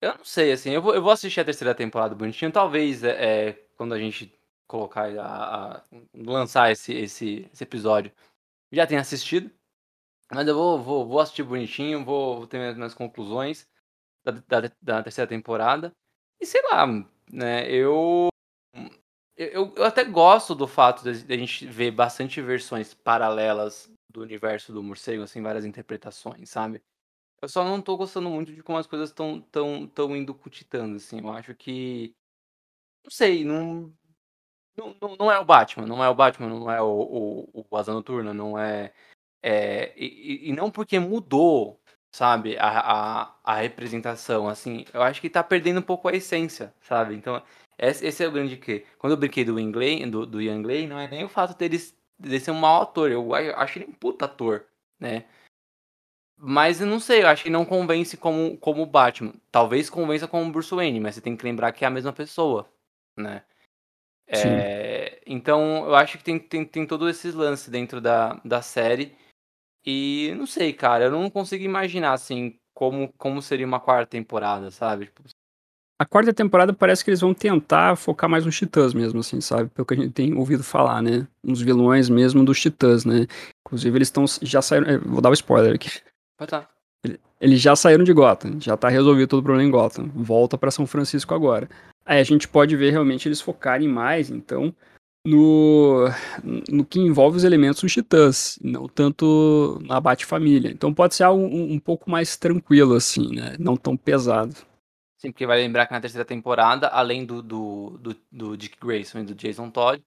[0.00, 3.50] Eu não sei, assim, eu vou, eu vou assistir a terceira temporada bonitinho, talvez é,
[3.50, 8.10] é quando a gente colocar, a, a, lançar esse, esse, esse episódio,
[8.72, 9.48] já tenha assistido,
[10.32, 13.68] mas eu vou, vou, vou assistir bonitinho, vou, vou ter minhas, minhas conclusões
[14.24, 15.94] da, da, da terceira temporada,
[16.40, 16.84] e sei lá,
[17.30, 17.70] né?
[17.70, 18.28] Eu,
[19.36, 24.72] eu, eu até gosto do fato de a gente ver bastante versões paralelas do universo
[24.72, 26.82] do morcego, assim, várias interpretações, sabe?
[27.40, 30.96] Eu só não tô gostando muito de como as coisas estão tão, tão indo cutitando,
[30.96, 31.18] assim.
[31.18, 32.14] Eu acho que.
[33.04, 33.92] Não sei, não.
[34.76, 36.86] Não, não é o Batman, não é o Batman, não é o,
[37.52, 38.94] o, o Asa Noturna, não é.
[39.42, 41.81] é e, e não porque mudou
[42.12, 42.56] sabe?
[42.58, 47.14] A, a, a representação, assim, eu acho que tá perdendo um pouco a essência, sabe?
[47.14, 47.42] Então,
[47.78, 48.84] esse, esse é o grande que.
[48.98, 51.78] Quando eu brinquei do Inglay, do, do Ian Glay, não é nem o fato dele,
[52.18, 54.66] dele ser um mau ator, eu acho ele um puta ator,
[55.00, 55.24] né?
[56.36, 59.32] Mas eu não sei, eu acho que não convence como, como Batman.
[59.50, 62.68] Talvez convença como Bruce Wayne, mas você tem que lembrar que é a mesma pessoa,
[63.16, 63.42] né?
[64.26, 69.14] É, então, eu acho que tem, tem, tem todos esses lances dentro da, da série
[69.84, 74.70] e não sei, cara, eu não consigo imaginar assim como, como seria uma quarta temporada,
[74.70, 75.06] sabe?
[75.06, 75.22] Tipo...
[76.00, 79.70] A quarta temporada parece que eles vão tentar focar mais nos titãs mesmo, assim, sabe?
[79.70, 81.26] Pelo que a gente tem ouvido falar, né?
[81.44, 83.26] Nos vilões mesmo dos titãs, né?
[83.66, 85.90] Inclusive eles estão já saíram, eh, vou dar um spoiler aqui.
[86.36, 86.68] Pode tá.
[87.40, 90.08] Eles já saíram de Gotham, já tá resolvido todo o problema em Gotham.
[90.14, 91.68] Volta para São Francisco agora.
[92.04, 94.74] Aí a gente pode ver realmente eles focarem mais, então,
[95.24, 96.06] no,
[96.68, 100.70] no que envolve os elementos dos titãs, não tanto na Bate-Família.
[100.70, 103.56] Então pode ser algo um, um, pouco mais tranquilo, assim, né?
[103.58, 104.54] Não tão pesado.
[105.18, 109.20] Sim, porque vai lembrar que na terceira temporada, além do, do, do, do Dick Grayson
[109.20, 110.02] e do Jason Todd,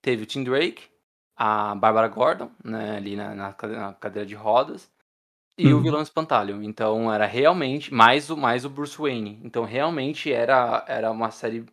[0.00, 0.84] teve o Tim Drake,
[1.36, 4.90] a Barbara Gordon, né, ali na, na, cadeira de rodas,
[5.58, 5.78] e uhum.
[5.78, 6.62] o vilão espantalho.
[6.62, 9.40] Então era realmente mais o mais o Bruce Wayne.
[9.42, 11.66] Então realmente era era uma série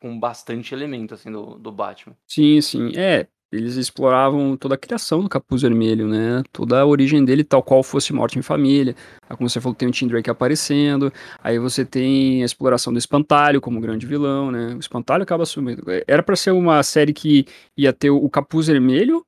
[0.00, 2.16] com bastante elemento, assim, do, do Batman.
[2.26, 2.92] Sim, sim.
[2.96, 6.42] É, eles exploravam toda a criação do Capuz Vermelho, né?
[6.52, 8.96] Toda a origem dele, tal qual fosse Morte em Família.
[9.28, 11.12] Aí, como você falou, tem o Tim Drake aparecendo.
[11.42, 14.74] Aí você tem a exploração do Espantalho como grande vilão, né?
[14.74, 15.84] O Espantalho acaba assumindo.
[16.06, 19.24] Era para ser uma série que ia ter o Capuz Vermelho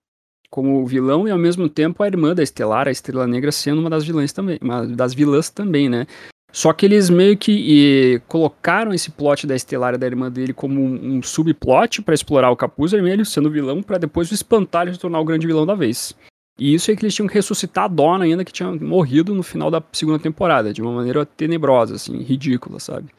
[0.50, 3.90] como vilão e ao mesmo tempo a irmã da Estelar, a Estrela Negra, sendo uma
[3.90, 6.06] das vilãs também, uma das vilãs também, né?
[6.52, 10.80] Só que eles meio que e, colocaram esse plot da Estelária da irmã dele como
[10.80, 14.98] um, um subplot para explorar o Capuz Vermelho, sendo vilão, para depois o Espantalho se
[14.98, 16.14] tornar o grande vilão da vez.
[16.58, 19.42] E isso é que eles tinham que ressuscitar a Donna ainda que tinha morrido no
[19.42, 23.10] final da segunda temporada, de uma maneira tenebrosa, assim, ridícula, sabe?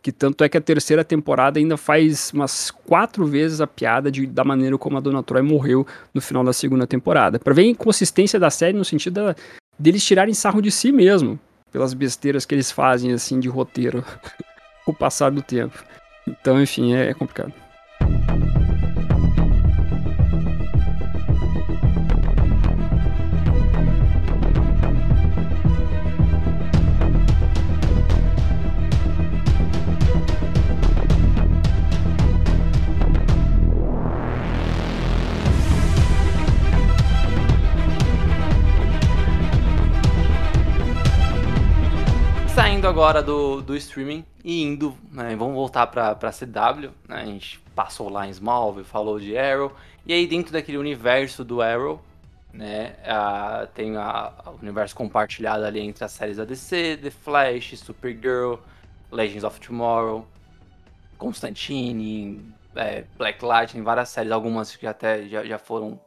[0.00, 4.26] Que tanto é que a terceira temporada ainda faz umas quatro vezes a piada de,
[4.26, 7.40] da maneira como a Dona Troy morreu no final da segunda temporada.
[7.40, 9.36] Pra ver a inconsistência da série no sentido da,
[9.76, 11.40] deles tirarem sarro de si mesmo
[11.74, 14.04] pelas besteiras que eles fazem, assim, de roteiro
[14.86, 15.84] com o passar do tempo.
[16.24, 17.52] Então, enfim, é, é complicado.
[43.04, 47.60] Agora do, do streaming e indo, né, vamos voltar pra, pra CW, né, a gente
[47.74, 49.70] passou lá em Smallville, falou de Arrow,
[50.06, 52.00] e aí dentro daquele universo do Arrow,
[52.50, 57.78] né, a, tem a, o universo compartilhado ali entre as séries da DC, The Flash,
[57.78, 58.54] Supergirl,
[59.12, 60.26] Legends of Tomorrow,
[61.18, 66.00] Constantine, é, Black Lightning, várias séries, algumas que até já, já foram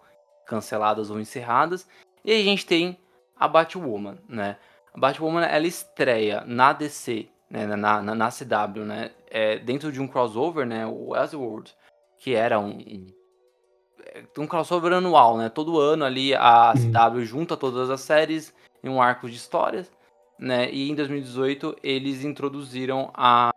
[0.47, 1.87] canceladas ou encerradas,
[2.25, 2.97] e aí a gente tem
[3.39, 4.57] a Batwoman, né,
[4.97, 10.07] Batwoman ela estreia na DC, né, na, na, na CW, né, é, dentro de um
[10.07, 11.71] crossover, né, o Elseworld,
[12.17, 12.79] que era um,
[14.35, 18.51] um crossover anual, né, todo ano ali a CW junta todas as séries
[18.83, 19.91] em um arco de histórias,
[20.39, 23.51] né, e em 2018 eles introduziram a,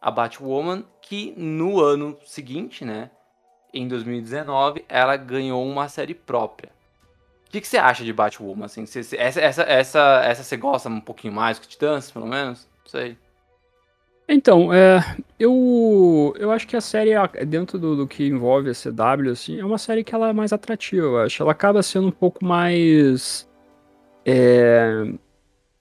[0.00, 3.08] a Batwoman, que no ano seguinte, né,
[3.72, 6.75] em 2019, ela ganhou uma série própria.
[7.46, 8.66] O que, que você acha de Batwoman?
[8.66, 12.68] Assim, você, essa, essa, essa, essa você gosta um pouquinho mais que Titãs, pelo menos?
[12.84, 13.16] Não sei.
[14.28, 14.98] Então, é,
[15.38, 17.12] eu, eu acho que a série,
[17.46, 20.52] dentro do, do, que envolve a CW, assim, é uma série que ela é mais
[20.52, 21.42] atrativa, eu acho.
[21.42, 23.48] Ela acaba sendo um pouco mais.
[24.24, 25.04] É,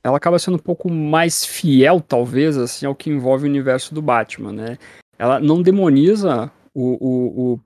[0.03, 4.01] ela acaba sendo um pouco mais fiel, talvez, assim, ao que envolve o universo do
[4.03, 4.77] Batman, né?
[5.17, 7.59] Ela não demoniza o, o, o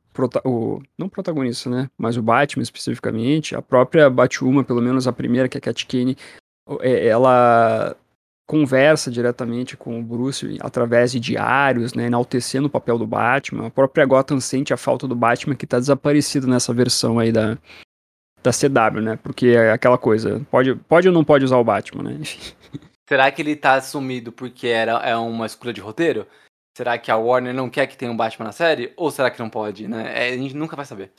[0.43, 1.89] o, não protagonista, né?
[1.97, 5.85] Mas o Batman especificamente, a própria Batwoman, pelo menos a primeira, que é a Cat
[5.85, 6.17] Kane,
[6.81, 7.95] é, ela
[8.49, 13.67] conversa diretamente com o Bruce através de diários, né, enaltecendo o papel do Batman.
[13.67, 17.59] A própria Gotham sente a falta do Batman que está desaparecido nessa versão aí da,
[18.41, 19.19] da CW, né?
[19.21, 22.19] Porque é aquela coisa, pode, pode ou não pode usar o Batman, né?
[23.07, 26.25] Será que ele tá sumido porque era, é uma escolha de roteiro?
[26.79, 28.93] Será que a Warner não quer que tenha um Batman na série?
[28.95, 30.13] Ou será que não pode, né?
[30.15, 31.11] É, a gente nunca vai saber.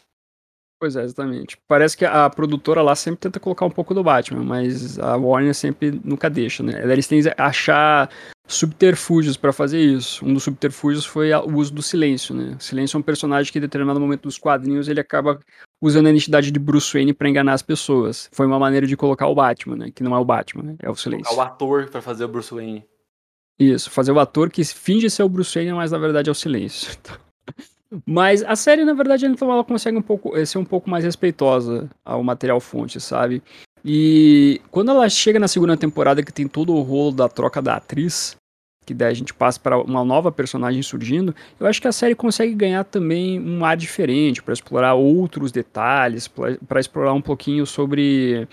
[0.80, 1.58] Pois é, exatamente.
[1.68, 5.54] Parece que a produtora lá sempre tenta colocar um pouco do Batman, mas a Warner
[5.54, 6.80] sempre nunca deixa, né?
[6.82, 8.08] Eles têm que achar
[8.48, 10.24] subterfúgios para fazer isso.
[10.24, 12.56] Um dos subterfúgios foi o uso do silêncio, né?
[12.58, 15.38] O silêncio é um personagem que em determinado momento dos quadrinhos ele acaba
[15.78, 18.30] usando a identidade de Bruce Wayne para enganar as pessoas.
[18.32, 19.90] Foi uma maneira de colocar o Batman, né?
[19.94, 20.76] Que não é o Batman, né?
[20.82, 21.26] É o silêncio.
[21.26, 22.88] Colocar o ator para fazer o Bruce Wayne.
[23.60, 26.34] Isso, fazer o ator que finge ser o Bruce Wayne, mas na verdade é o
[26.34, 26.96] silêncio.
[28.06, 31.02] Mas a série, na verdade, então, ela consegue um pouco, eh, ser um pouco mais
[31.02, 33.42] respeitosa ao material fonte, sabe?
[33.84, 37.74] E quando ela chega na segunda temporada, que tem todo o rolo da troca da
[37.74, 38.36] atriz,
[38.86, 42.14] que daí a gente passa para uma nova personagem surgindo, eu acho que a série
[42.14, 48.46] consegue ganhar também um ar diferente para explorar outros detalhes, para explorar um pouquinho sobre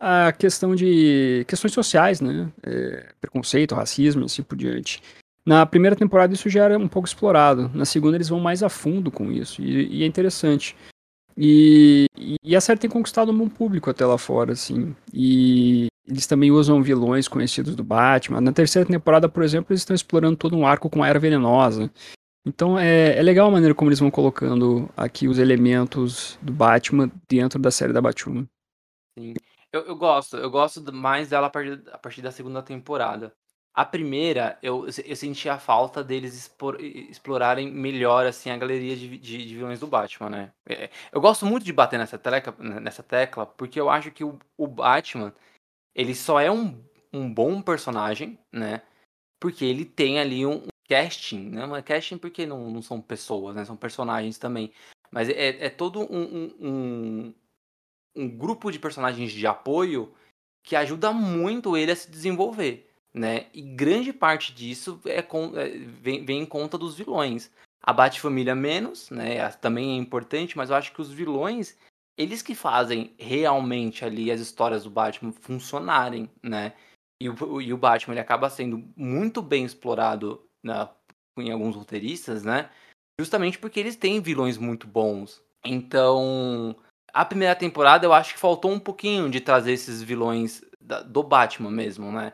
[0.00, 2.50] a questão de questões sociais, né?
[2.62, 5.02] É, preconceito, racismo, assim por diante.
[5.44, 8.68] Na primeira temporada isso já era um pouco explorado, na segunda eles vão mais a
[8.68, 10.76] fundo com isso, e, e é interessante.
[11.40, 12.06] E,
[12.42, 14.94] e, a série tem conquistado um bom público até lá fora, assim.
[15.14, 18.40] E eles também usam vilões conhecidos do Batman.
[18.40, 21.88] Na terceira temporada, por exemplo, eles estão explorando todo um arco com a Era Venenosa.
[22.44, 27.10] Então é, é legal a maneira como eles vão colocando aqui os elementos do Batman
[27.28, 28.44] dentro da série da Batman.
[29.16, 29.34] Sim.
[29.72, 33.34] Eu, eu gosto, eu gosto mais dela a partir, a partir da segunda temporada.
[33.74, 39.18] A primeira, eu, eu senti a falta deles expor, explorarem melhor assim a galeria de,
[39.18, 40.52] de, de, vilões do Batman, né?
[40.68, 44.38] É, eu gosto muito de bater nessa tecla, nessa tecla porque eu acho que o,
[44.56, 45.32] o Batman
[45.94, 48.82] ele só é um, um bom personagem, né?
[49.40, 51.66] Porque ele tem ali um, um casting, né?
[51.66, 53.64] Mas casting porque não, não são pessoas, né?
[53.64, 54.72] São personagens também.
[55.10, 57.34] Mas é, é todo um, um,
[58.18, 60.12] um grupo de personagens de apoio
[60.62, 63.46] que ajuda muito ele a se desenvolver, né?
[63.54, 67.50] E grande parte disso é, com, é vem, vem em conta dos vilões.
[67.80, 69.48] A Bat-família menos, né?
[69.52, 71.78] Também é importante, mas eu acho que os vilões,
[72.18, 76.74] eles que fazem realmente ali as histórias do Batman funcionarem, né?
[77.20, 80.90] E o, e o Batman ele acaba sendo muito bem explorado na,
[81.38, 82.68] em alguns roteiristas, né?
[83.18, 85.42] Justamente porque eles têm vilões muito bons.
[85.64, 86.76] Então,
[87.18, 91.20] a primeira temporada eu acho que faltou um pouquinho de trazer esses vilões da, do
[91.20, 92.32] Batman mesmo, né?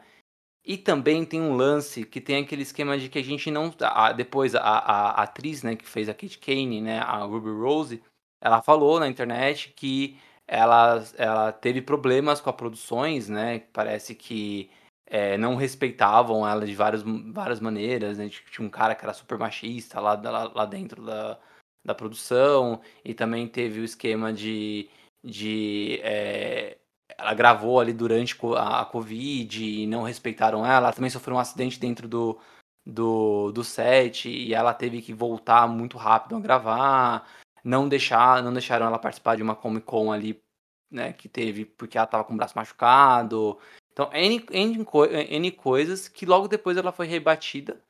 [0.62, 3.72] E também tem um lance que tem aquele esquema de que a gente não.
[3.80, 7.49] A, depois a, a, a, atriz, né, que fez a Kate Kane, né, a Ruby
[7.49, 8.03] Rose,
[8.43, 13.61] ela falou na internet que ela, ela teve problemas com as produções, né?
[13.72, 14.70] Parece que
[15.07, 18.28] é, não respeitavam ela de várias, várias maneiras, né?
[18.28, 21.39] Tinha um cara que era super machista lá, lá, lá dentro da,
[21.85, 24.89] da produção, e também teve o esquema de.
[25.22, 26.78] de é,
[27.18, 30.87] ela gravou ali durante a Covid e não respeitaram ela.
[30.87, 32.39] Ela também sofreu um acidente dentro do,
[32.85, 37.28] do, do set e ela teve que voltar muito rápido a gravar.
[37.62, 40.43] Não deixar, não deixaram ela participar de uma Comic Con ali,
[40.91, 43.59] né, que teve porque ela tava com o braço machucado.
[43.93, 44.87] Então, N, N,
[45.30, 47.80] N coisas que logo depois ela foi rebatida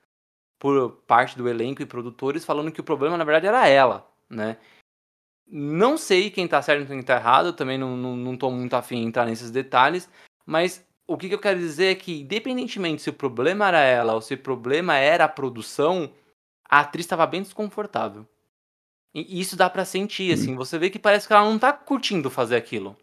[0.65, 4.57] por parte do elenco e produtores falando que o problema na verdade era ela, né?
[5.47, 8.73] Não sei quem tá certo e quem tá errado, também não, não, não tô muito
[8.73, 10.09] afim em entrar nesses detalhes,
[10.47, 14.15] mas o que, que eu quero dizer é que, independentemente se o problema era ela
[14.15, 16.11] ou se o problema era a produção,
[16.67, 18.27] a atriz estava bem desconfortável.
[19.15, 22.31] E isso dá para sentir, assim, você vê que parece que ela não tá curtindo
[22.31, 22.97] fazer aquilo,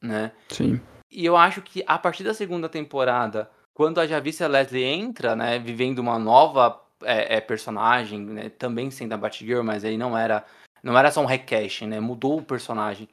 [0.00, 0.30] né?
[0.48, 0.80] Sim.
[1.10, 3.50] E eu acho que a partir da segunda temporada,
[3.80, 9.14] quando a Javicia Leslie entra, né, vivendo uma nova é, é, personagem, né, também sendo
[9.14, 10.44] a Batgirl, mas aí não era,
[10.82, 13.08] não era só um recash, né, mudou o personagem.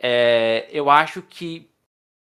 [0.00, 1.68] É, eu acho que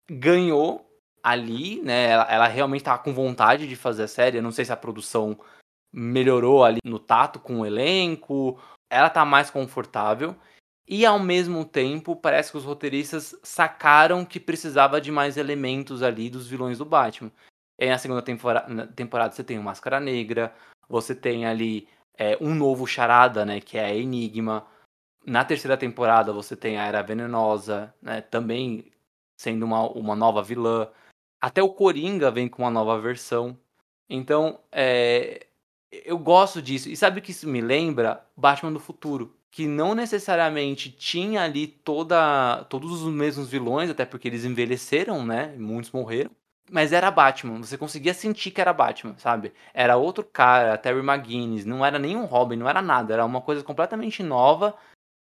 [0.06, 0.86] ganhou
[1.24, 4.66] ali, né, ela, ela realmente estava com vontade de fazer a série, eu não sei
[4.66, 5.40] se a produção
[5.94, 8.60] melhorou ali no tato com o elenco,
[8.90, 10.36] ela tá mais confortável.
[10.86, 16.30] E ao mesmo tempo, parece que os roteiristas sacaram que precisava de mais elementos ali
[16.30, 17.32] dos vilões do Batman.
[17.82, 20.54] E na segunda temporada, temporada você tem o Máscara Negra,
[20.88, 24.68] você tem ali é, um novo charada, né, que é a Enigma.
[25.26, 28.92] Na terceira temporada você tem a Era Venenosa, né, também
[29.36, 30.90] sendo uma, uma nova vilã.
[31.42, 33.58] Até o Coringa vem com uma nova versão.
[34.08, 35.48] Então, é,
[35.92, 36.88] eu gosto disso.
[36.88, 38.24] E sabe o que isso me lembra?
[38.38, 39.36] Batman do Futuro.
[39.50, 45.56] Que não necessariamente tinha ali toda, todos os mesmos vilões, até porque eles envelheceram, né?
[45.58, 46.32] Muitos morreram.
[46.72, 49.52] Mas era Batman, você conseguia sentir que era Batman, sabe?
[49.74, 53.62] Era outro cara, Terry McGuinness, não era nenhum Robin, não era nada, era uma coisa
[53.62, 54.74] completamente nova,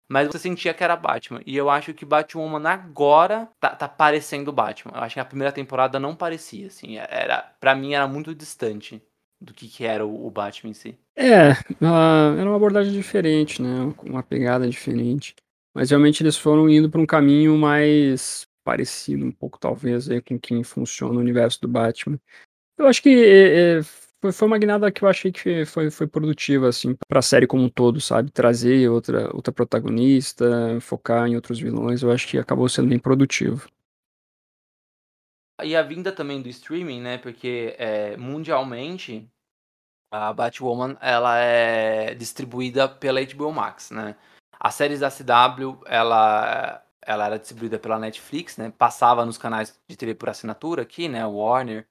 [0.10, 1.41] mas você sentia que era Batman.
[1.45, 4.93] E eu acho que Batwoman agora tá, tá parecendo Batman.
[4.95, 9.04] Eu acho que a primeira temporada não parecia, assim, era, para mim era muito distante
[9.41, 10.99] do que, que era o, o, Batman em si.
[11.18, 11.49] É,
[11.82, 13.93] era uma abordagem diferente, né?
[14.04, 15.36] Uma pegada diferente.
[15.74, 20.39] Mas realmente eles foram indo para um caminho mais parecido, um pouco talvez, aí, com
[20.39, 22.20] quem funciona o universo do Batman.
[22.78, 23.82] Eu acho que é,
[24.32, 27.64] foi, uma guinada que eu achei que foi, foi produtiva, assim, para a série como
[27.64, 28.32] um todo, sabe?
[28.32, 33.68] Trazer outra, outra protagonista, focar em outros vilões, eu acho que acabou sendo bem produtivo.
[35.64, 37.18] E a vinda também do streaming, né?
[37.18, 39.28] Porque é, mundialmente
[40.12, 44.16] a Batwoman ela é distribuída pela HBO Max, né?
[44.59, 48.72] As séries da CW ela ela era distribuída pela Netflix, né?
[48.78, 51.26] Passava nos canais de TV por assinatura aqui, né?
[51.26, 51.88] Warner,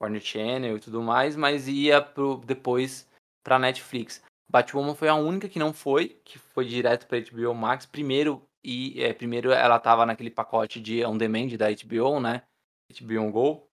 [0.00, 3.08] Warner Channel e tudo mais, mas ia pro, depois
[3.44, 4.22] para Netflix.
[4.50, 7.86] Batwoman foi a única que não foi, que foi direto para HBO Max.
[7.86, 12.42] Primeiro e é, primeiro ela tava naquele pacote de on demand da HBO, né?
[12.90, 13.68] HBO Go.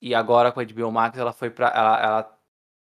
[0.00, 2.38] E agora com a HBO Max ela foi para ela, ela,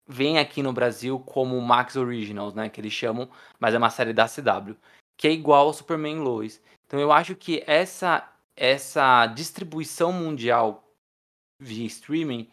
[0.07, 4.13] vem aqui no Brasil como Max Originals, né, que eles chamam, mas é uma série
[4.13, 4.77] da CW,
[5.17, 6.61] que é igual ao Superman Lois.
[6.87, 10.85] Então eu acho que essa essa distribuição mundial
[11.61, 12.49] via streaming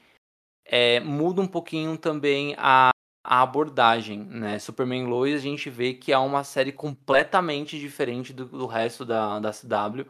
[0.66, 2.90] é, muda um pouquinho também a,
[3.24, 4.58] a abordagem, né?
[4.58, 9.40] Superman Lois a gente vê que é uma série completamente diferente do, do resto da,
[9.40, 10.10] da CW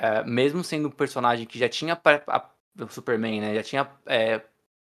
[0.00, 4.42] é, mesmo sendo um personagem que já tinha a, o Superman, né, já tinha é,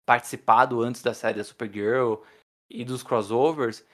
[0.07, 2.22] participado antes da série da Supergirl
[2.70, 3.85] e dos crossovers,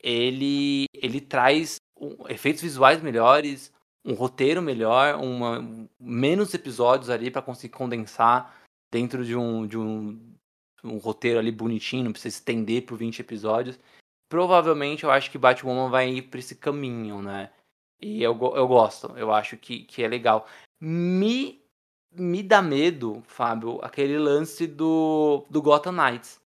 [0.00, 3.72] ele ele traz um, efeitos visuais melhores,
[4.04, 5.60] um roteiro melhor, uma,
[5.98, 8.56] menos episódios ali para conseguir condensar
[8.90, 10.34] dentro de um, de um,
[10.84, 13.78] um roteiro ali bonitinho, não precisa estender por 20 episódios.
[14.28, 17.50] Provavelmente eu acho que Batwoman vai ir para esse caminho, né?
[18.00, 20.46] E eu, eu gosto, eu acho que, que é legal.
[20.80, 21.62] Me,
[22.12, 26.40] me dá medo, Fábio, aquele lance do, do Gotham Knights.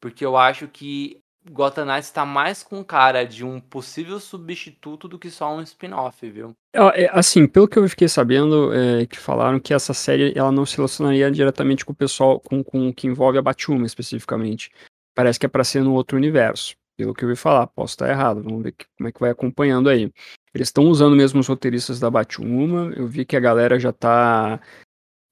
[0.00, 5.18] Porque eu acho que Gotham Knights está mais com cara de um possível substituto do
[5.18, 6.54] que só um spin-off, viu?
[6.72, 10.64] É, assim, pelo que eu fiquei sabendo, é, que falaram que essa série ela não
[10.64, 14.70] se relacionaria diretamente com o pessoal, com, com o que envolve a Batwoman especificamente.
[15.14, 16.74] Parece que é para ser no outro universo.
[16.96, 19.30] Pelo que eu ouvi falar, posso estar errado, vamos ver que, como é que vai
[19.30, 20.12] acompanhando aí.
[20.54, 22.92] Eles estão usando mesmo os roteiristas da Batwoman.
[22.94, 24.60] Eu vi que a galera já tá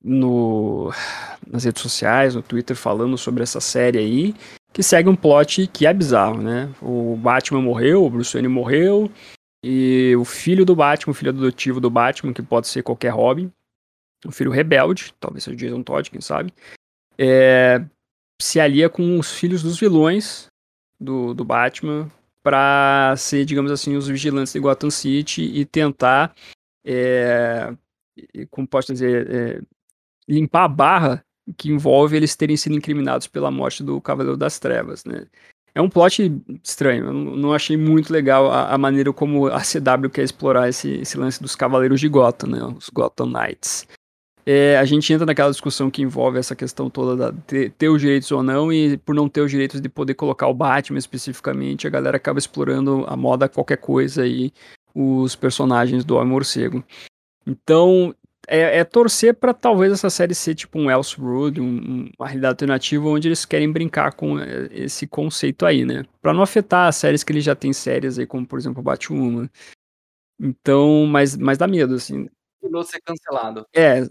[0.03, 0.91] no,
[1.47, 4.35] nas redes sociais, no Twitter, falando sobre essa série aí,
[4.73, 6.73] que segue um plot que é bizarro, né?
[6.81, 9.11] O Batman morreu, o Bruce Wayne morreu,
[9.65, 13.53] e o filho do Batman, o filho adotivo do Batman, que pode ser qualquer Robin,
[14.27, 16.53] um filho rebelde, talvez seja Jason Todd, quem sabe,
[17.19, 17.85] é,
[18.41, 20.47] se alia com os filhos dos vilões
[20.99, 22.11] do, do Batman
[22.43, 26.35] para ser, digamos assim, os vigilantes de Gotham City e tentar,
[26.85, 27.75] é,
[28.51, 29.63] como posso dizer, é,
[30.29, 31.25] limpar a barra
[31.57, 35.27] que envolve eles terem sido incriminados pela morte do Cavaleiro das Trevas, né?
[35.75, 40.11] É um plot estranho, eu não achei muito legal a, a maneira como a CW
[40.13, 42.65] quer explorar esse, esse, lance dos Cavaleiros de Gotham, né?
[42.77, 43.87] Os Gotham Knights
[44.47, 48.01] é, a gente entra naquela discussão que envolve essa questão toda de ter, ter, os
[48.01, 51.87] direitos ou não, e por não ter os direitos de poder colocar o Batman especificamente,
[51.87, 54.53] a galera acaba explorando a moda qualquer coisa e
[54.95, 56.83] os personagens do Homem-Morcego.
[57.47, 58.15] Então,
[58.47, 63.09] é, é torcer para talvez essa série ser tipo um Elseworld, um, uma realidade alternativa
[63.09, 66.05] onde eles querem brincar com é, esse conceito aí, né?
[66.21, 69.49] Para não afetar as séries que eles já têm séries aí, como por exemplo Batwoman.
[70.41, 72.29] Então, mas, mas dá medo, assim.
[72.63, 73.67] Não ser cancelado.
[73.75, 74.07] É,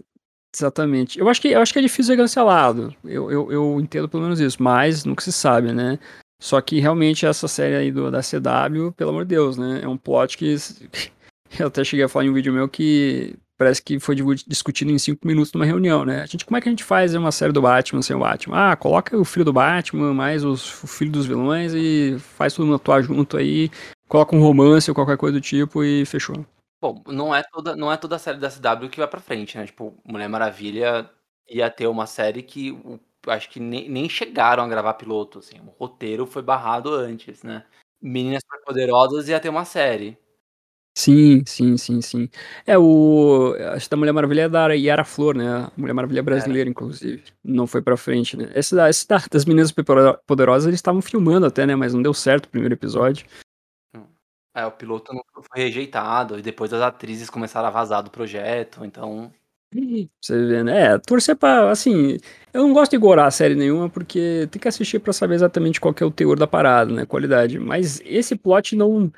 [0.54, 1.18] Exatamente.
[1.18, 2.94] Eu acho que, eu acho que é difícil ser cancelado.
[3.04, 5.98] Eu, eu, eu entendo pelo menos isso, mas nunca se sabe, né?
[6.42, 9.80] Só que realmente essa série aí do, da CW, pelo amor de Deus, né?
[9.82, 10.56] É um plot que.
[11.58, 14.98] Eu até cheguei a falar em um vídeo meu que parece que foi discutido em
[14.98, 16.22] cinco minutos numa reunião, né?
[16.22, 18.70] A gente, como é que a gente faz uma série do Batman sem o Batman?
[18.70, 22.64] Ah, coloca o filho do Batman, mais os, o filho dos vilões e faz todo
[22.64, 23.70] mundo atuar junto aí,
[24.08, 26.46] coloca um romance ou qualquer coisa do tipo e fechou.
[26.80, 29.58] Bom, não é toda, não é toda a série da CW que vai pra frente,
[29.58, 29.66] né?
[29.66, 31.10] Tipo, Mulher Maravilha
[31.46, 32.74] ia ter uma série que
[33.26, 35.60] acho que nem, nem chegaram a gravar piloto, assim.
[35.60, 37.66] O roteiro foi barrado antes, né?
[38.00, 40.16] Meninas Poderosas ia ter uma série.
[41.00, 42.28] Sim, sim, sim, sim.
[42.66, 43.54] É, o.
[43.72, 45.48] Acho que da Mulher Maravilha é da Yara Flor, né?
[45.48, 46.70] A Mulher Maravilha brasileira, Era.
[46.70, 47.22] inclusive.
[47.42, 48.50] Não foi pra frente, né?
[48.54, 49.72] Esse, esse das Meninas
[50.26, 51.74] Poderosas eles estavam filmando até, né?
[51.74, 53.26] Mas não deu certo o primeiro episódio.
[54.54, 58.84] É, o piloto não foi rejeitado, e depois as atrizes começaram a vazar do projeto,
[58.84, 59.32] então.
[60.20, 60.92] Você vê, né?
[60.92, 61.70] É, torcer pra.
[61.70, 62.18] Assim,
[62.52, 65.80] eu não gosto de gorar a série nenhuma, porque tem que assistir para saber exatamente
[65.80, 67.06] qual é o teor da parada, né?
[67.06, 67.58] Qualidade.
[67.58, 69.10] Mas esse plot não,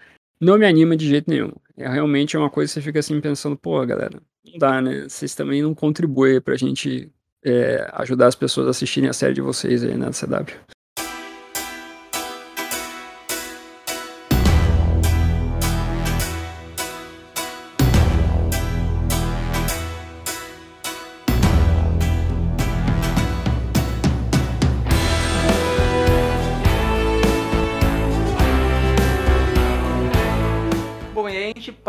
[0.43, 1.53] não me anima de jeito nenhum.
[1.76, 5.09] É realmente uma coisa que você fica assim pensando, pô, galera, não dá, né?
[5.09, 7.12] Vocês também não contribuem pra gente
[7.45, 10.53] é, ajudar as pessoas a assistirem a série de vocês aí na CW.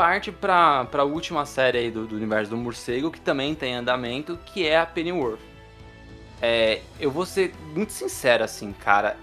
[0.03, 4.37] Parte pra, pra última série aí do, do universo do morcego, que também tem andamento,
[4.45, 5.39] que é a Pennyworth.
[6.41, 9.15] É, eu vou ser muito sincero, assim, cara.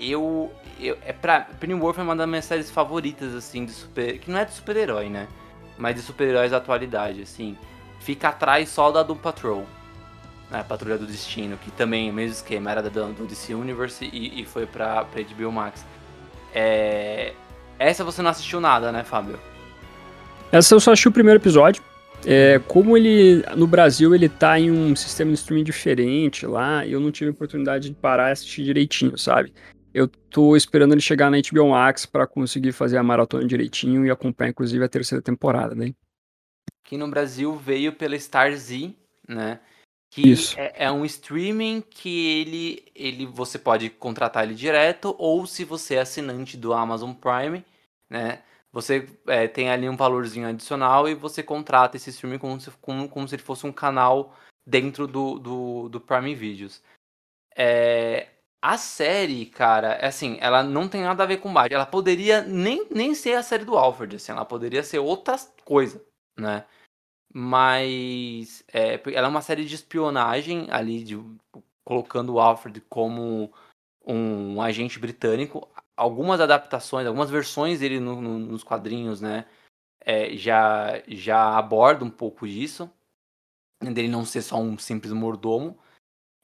[0.00, 0.50] Eu.
[0.80, 4.18] eu é pra, Pennyworth é uma das minhas séries favoritas, assim, de super.
[4.18, 5.28] Que não é de super-herói, né?
[5.76, 7.54] Mas de super-heróis da atualidade, assim.
[8.00, 9.66] Fica atrás só da Doom Patrol.
[10.50, 10.60] Né?
[10.60, 14.40] A Patrulha do Destino, que também é mesmo esquema, era da, do DC Universe e,
[14.40, 15.84] e foi pra, pra HBO Max.
[16.54, 17.34] É,
[17.78, 19.38] essa você não assistiu nada, né, Fábio?
[20.54, 21.82] Essa eu só achei o primeiro episódio.
[22.24, 27.00] É, como ele, no Brasil, ele tá em um sistema de streaming diferente lá, eu
[27.00, 29.52] não tive oportunidade de parar e assistir direitinho, sabe?
[29.92, 34.12] Eu tô esperando ele chegar na HBO Max para conseguir fazer a maratona direitinho e
[34.12, 35.92] acompanhar, inclusive, a terceira temporada, né?
[36.84, 38.94] Aqui no Brasil veio pela Z,
[39.28, 39.58] né?
[40.08, 40.54] Que Isso.
[40.56, 45.96] É, é, um streaming que ele, ele você pode contratar ele direto, ou se você
[45.96, 47.64] é assinante do Amazon Prime,
[48.08, 48.38] né?
[48.74, 53.08] Você é, tem ali um valorzinho adicional e você contrata esse streaming como se, como,
[53.08, 54.34] como se ele fosse um canal
[54.66, 56.82] dentro do, do, do Prime Videos.
[57.56, 61.76] É, a série, cara, é assim, ela não tem nada a ver com Batman.
[61.76, 66.04] Ela poderia nem, nem ser a série do Alfred, assim, ela poderia ser outra coisa,
[66.36, 66.64] né?
[67.32, 71.16] Mas é, ela é uma série de espionagem ali, de,
[71.84, 73.52] colocando o Alfred como
[74.04, 79.46] um agente britânico algumas adaptações, algumas versões dele no, no, nos quadrinhos, né?
[80.00, 82.90] É, já, já aborda um pouco disso,
[83.82, 85.78] dele não ser só um simples mordomo.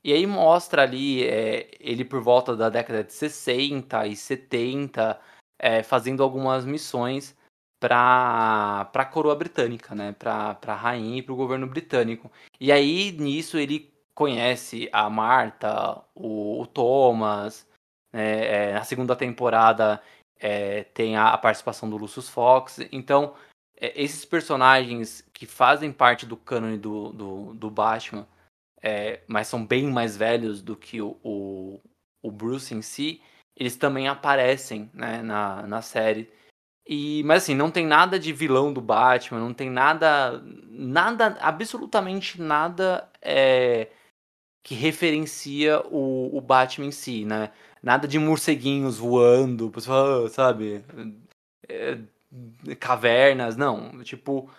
[0.03, 5.21] E aí mostra ali é, ele por volta da década de 60 e 70
[5.59, 7.37] é, fazendo algumas missões
[7.79, 10.13] para a coroa britânica, né?
[10.13, 12.31] Para a rainha e para o governo britânico.
[12.59, 17.67] E aí nisso ele conhece a Marta, o, o Thomas,
[18.13, 20.03] é, é, na segunda temporada
[20.39, 22.79] é, tem a, a, participação do Lucius Fox.
[22.91, 23.35] Então,
[23.77, 28.27] é, esses personagens que fazem parte do cânone do, do, do Batman,
[28.83, 31.81] é, mas são bem mais velhos do que o, o,
[32.23, 33.23] o, Bruce em si,
[33.57, 36.33] eles também aparecem né, na, na série.
[36.87, 42.41] E, mas assim, não tem nada de vilão do Batman, não tem nada, nada, absolutamente
[42.41, 43.89] nada é,
[44.63, 47.53] que referencia o, o Batman em si, né?
[47.83, 49.73] Nada de morceguinhos voando,
[50.31, 50.85] sabe?
[51.69, 51.99] É,
[52.79, 54.03] cavernas, não.
[54.03, 54.51] Tipo,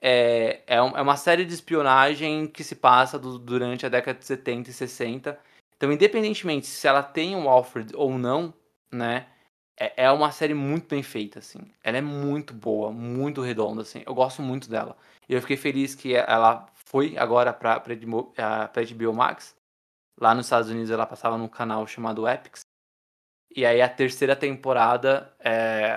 [0.00, 4.24] é, é, é uma série de espionagem que se passa do, durante a década de
[4.24, 5.38] 70 e 60.
[5.76, 8.52] Então, independentemente se ela tem o Alfred ou não,
[8.92, 9.26] né?
[9.78, 11.60] É, é uma série muito bem feita, assim.
[11.82, 14.02] Ela é muito boa, muito redonda, assim.
[14.04, 14.96] Eu gosto muito dela.
[15.28, 19.54] E eu fiquei feliz que ela foi agora pra, pra, pra HBO Max.
[20.20, 22.62] Lá nos Estados Unidos ela passava num canal chamado Epics.
[23.54, 25.94] E aí a terceira temporada, é,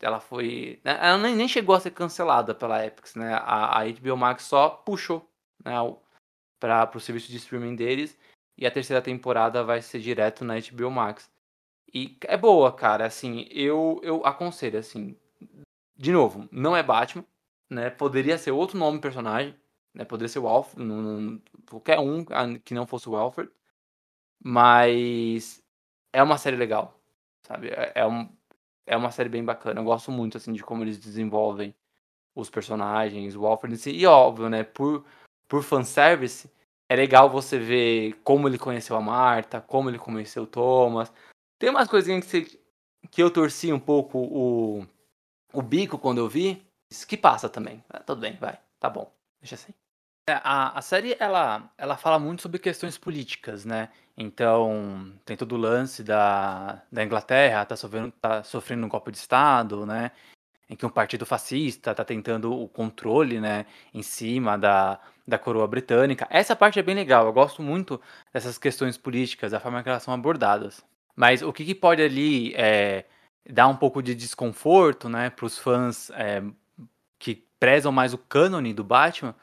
[0.00, 0.80] ela foi...
[0.84, 3.34] Né, ela nem, chegou a ser cancelada pela Epics, né?
[3.34, 5.28] A, a HBO Max só puxou
[5.64, 5.72] né,
[6.58, 8.18] para o serviço de streaming deles.
[8.58, 11.30] E a terceira temporada vai ser direto na HBO Max.
[11.92, 13.06] E é boa, cara.
[13.06, 15.16] Assim, eu, eu aconselho, assim...
[15.98, 17.24] De novo, não é Batman,
[17.70, 17.88] né?
[17.88, 19.54] Poderia ser outro nome personagem,
[19.94, 20.04] né?
[20.04, 20.86] Poderia ser o Alfred,
[21.68, 22.24] qualquer um
[22.64, 23.50] que não fosse o Alfred.
[24.42, 25.62] Mas
[26.12, 27.00] é uma série legal,
[27.42, 27.68] sabe?
[27.68, 28.28] É, é, um,
[28.86, 29.80] é uma série bem bacana.
[29.80, 31.74] Eu gosto muito, assim, de como eles desenvolvem
[32.34, 33.90] os personagens, o Alfred em si.
[33.90, 34.62] E óbvio, né?
[34.62, 35.04] Por,
[35.48, 36.50] por fanservice,
[36.88, 41.12] é legal você ver como ele conheceu a Marta, como ele conheceu o Thomas.
[41.58, 42.60] Tem umas coisinhas que, você,
[43.10, 44.86] que eu torci um pouco o,
[45.52, 46.64] o bico quando eu vi.
[46.90, 47.82] Isso que passa também.
[47.88, 48.60] Ah, tudo bem, vai.
[48.78, 49.10] Tá bom.
[49.40, 49.72] Deixa assim.
[50.28, 53.90] É, a, a série, ela, ela fala muito sobre questões políticas, né?
[54.16, 59.18] Então, tem todo o lance da, da Inglaterra, tá sofrendo, tá sofrendo um golpe de
[59.18, 60.10] Estado, né?
[60.68, 63.66] Em que um partido fascista tá tentando o controle, né?
[63.94, 66.26] Em cima da, da coroa britânica.
[66.28, 68.00] Essa parte é bem legal, eu gosto muito
[68.32, 70.84] dessas questões políticas, da forma que elas são abordadas.
[71.14, 73.04] Mas o que, que pode ali é,
[73.48, 75.30] dar um pouco de desconforto, né?
[75.30, 76.42] Para os fãs é,
[77.16, 79.36] que prezam mais o cânone do Batman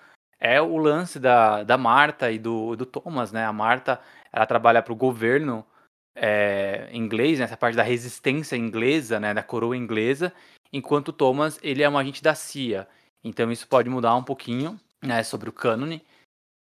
[0.44, 3.46] é o lance da, da Marta e do, do Thomas, né?
[3.46, 5.66] A Marta, ela trabalha para o governo
[6.14, 7.48] é, inglês, né?
[7.56, 9.34] parte da resistência inglesa, né?
[9.34, 10.34] Da coroa inglesa,
[10.74, 12.86] enquanto o Thomas, ele é um agente da CIA.
[13.24, 15.24] Então isso pode mudar um pouquinho, né?
[15.24, 16.04] Sobre o cânone.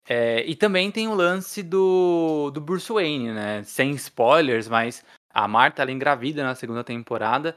[0.08, 3.62] É, e também tem o lance do, do Bruce Wayne, né?
[3.62, 7.56] Sem spoilers, mas a Marta, ela é engravida na segunda temporada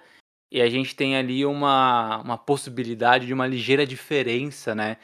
[0.53, 4.99] e a gente tem ali uma, uma possibilidade de uma ligeira diferença, né?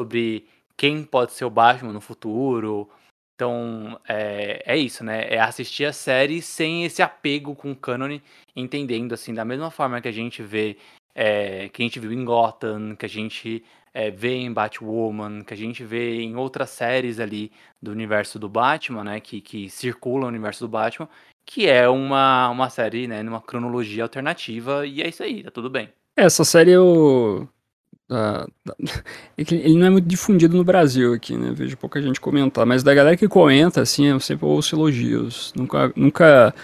[0.00, 2.88] Sobre quem pode ser o Batman no futuro.
[3.34, 5.26] Então, é, é isso, né?
[5.28, 8.22] É assistir a série sem esse apego com o cânone,
[8.54, 10.76] entendendo, assim, da mesma forma que a gente vê,
[11.14, 15.52] é, que a gente viu em Gotham, que a gente é, vê em Batwoman, que
[15.52, 17.50] a gente vê em outras séries ali
[17.82, 19.20] do universo do Batman, né?
[19.20, 21.08] Que, que circulam o universo do Batman
[21.44, 25.68] que é uma, uma série, né, numa cronologia alternativa, e é isso aí, tá tudo
[25.68, 25.92] bem.
[26.16, 27.48] Essa série eu.
[28.10, 28.50] Uh,
[29.38, 31.52] ele não é muito difundido no Brasil aqui, né?
[31.52, 35.52] Vejo pouca gente comentar, mas da galera que comenta, assim, eu sempre ouço elogios.
[35.56, 36.54] Nunca, nunca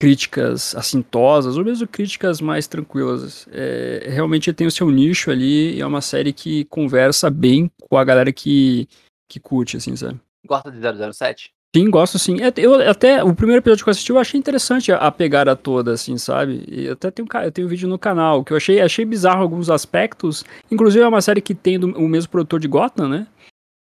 [0.00, 3.46] críticas assintosas, ou mesmo críticas mais tranquilas.
[3.52, 7.98] É, realmente tem o seu nicho ali e é uma série que conversa bem com
[7.98, 8.88] a galera que,
[9.28, 10.18] que curte, assim, sabe?
[10.46, 10.80] Gosta de
[11.12, 11.52] 007?
[11.74, 12.38] Sim, gosto sim.
[12.42, 15.92] É, eu até o primeiro episódio que eu assisti eu achei interessante a, pegada toda,
[15.92, 16.64] assim, sabe?
[16.68, 19.70] E até tem um, tem um vídeo no canal que eu achei, achei bizarro alguns
[19.70, 20.44] aspectos.
[20.70, 23.26] Inclusive é uma série que tem do, o mesmo produtor de Gotham, né?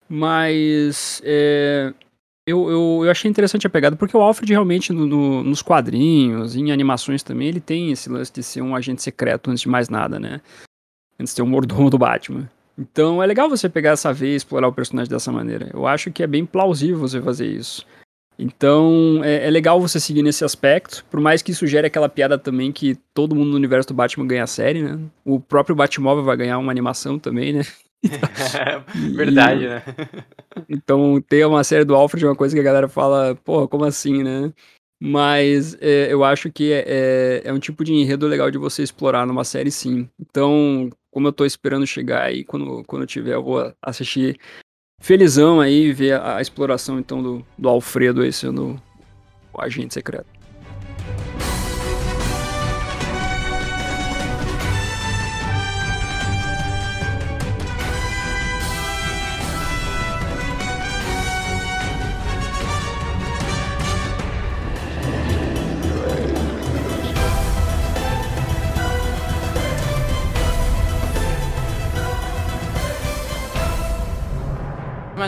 [0.09, 1.93] Mas é,
[2.47, 6.55] eu, eu, eu, achei interessante a pegada, porque o Alfred realmente no, no, nos quadrinhos,
[6.55, 9.89] em animações também, ele tem esse lance de ser um agente secreto antes de mais
[9.89, 10.41] nada, né?
[11.19, 12.49] Antes de ser o mordomo do Batman.
[12.79, 15.71] Então é legal você pegar essa vez e explorar o personagem dessa maneira.
[15.73, 17.87] Eu acho que é bem plausível você fazer isso.
[18.39, 22.39] Então é, é, legal você seguir nesse aspecto, por mais que isso gere aquela piada
[22.39, 24.99] também que todo mundo no universo do Batman ganha a série, né?
[25.25, 27.63] O próprio Batmóvel vai ganhar uma animação também, né?
[29.15, 29.83] Verdade, né?
[30.69, 33.85] Então ter uma série do Alfred é uma coisa que a galera fala, pô, como
[33.85, 34.53] assim, né?
[35.05, 38.85] Mas é, eu acho que é, é, é, um tipo de enredo legal de você
[38.85, 40.09] explorar numa série, sim.
[40.21, 44.41] Então, como eu tô esperando chegar aí, quando, quando eu tiver, eu vou assistir
[44.99, 48.81] felizão aí, ver a, a exploração então do, do Alfredo aí sendo
[49.53, 50.42] o agente secreto.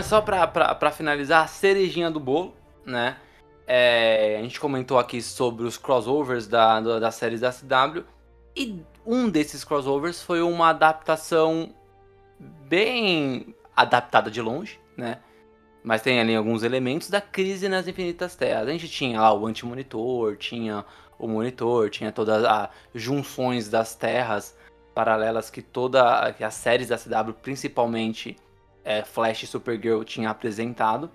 [0.05, 2.53] Só pra, pra, pra finalizar, a cerejinha do bolo,
[2.85, 3.17] né?
[3.67, 8.03] É, a gente comentou aqui sobre os crossovers da, da, das séries da CW.
[8.55, 11.73] E um desses crossovers foi uma adaptação
[12.39, 15.19] bem adaptada de longe, né?
[15.83, 18.67] Mas tem ali alguns elementos da crise nas infinitas terras.
[18.67, 20.85] A gente tinha lá o anti-monitor, tinha
[21.17, 24.55] o monitor, tinha todas as junções das terras
[24.93, 28.37] paralelas que toda que as séries da CW principalmente
[28.85, 31.09] é, Flash e Supergirl tinha apresentado.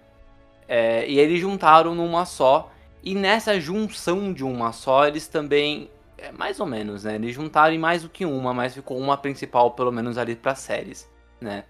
[0.68, 2.70] É, e eles juntaram numa só.
[3.02, 5.88] E nessa junção de uma só, eles também.
[6.18, 7.14] É, mais ou menos, né?
[7.14, 10.54] Eles juntaram em mais do que uma, mas ficou uma principal, pelo menos ali para
[10.54, 11.08] séries,
[11.40, 11.64] né?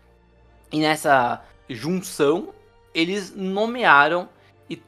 [0.73, 2.49] E nessa junção,
[2.93, 4.29] eles nomearam
[4.69, 4.81] e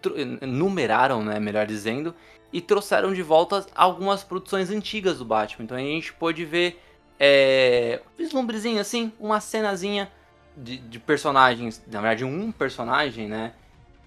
[0.47, 2.15] numeraram, né, melhor dizendo,
[2.53, 5.65] e trouxeram de volta algumas produções antigas do Batman.
[5.65, 6.81] Então a gente pôde ver
[7.19, 10.11] é, um vislumbrezinho assim, uma cenazinha
[10.57, 13.53] de, de, personagens, na verdade um personagem, né,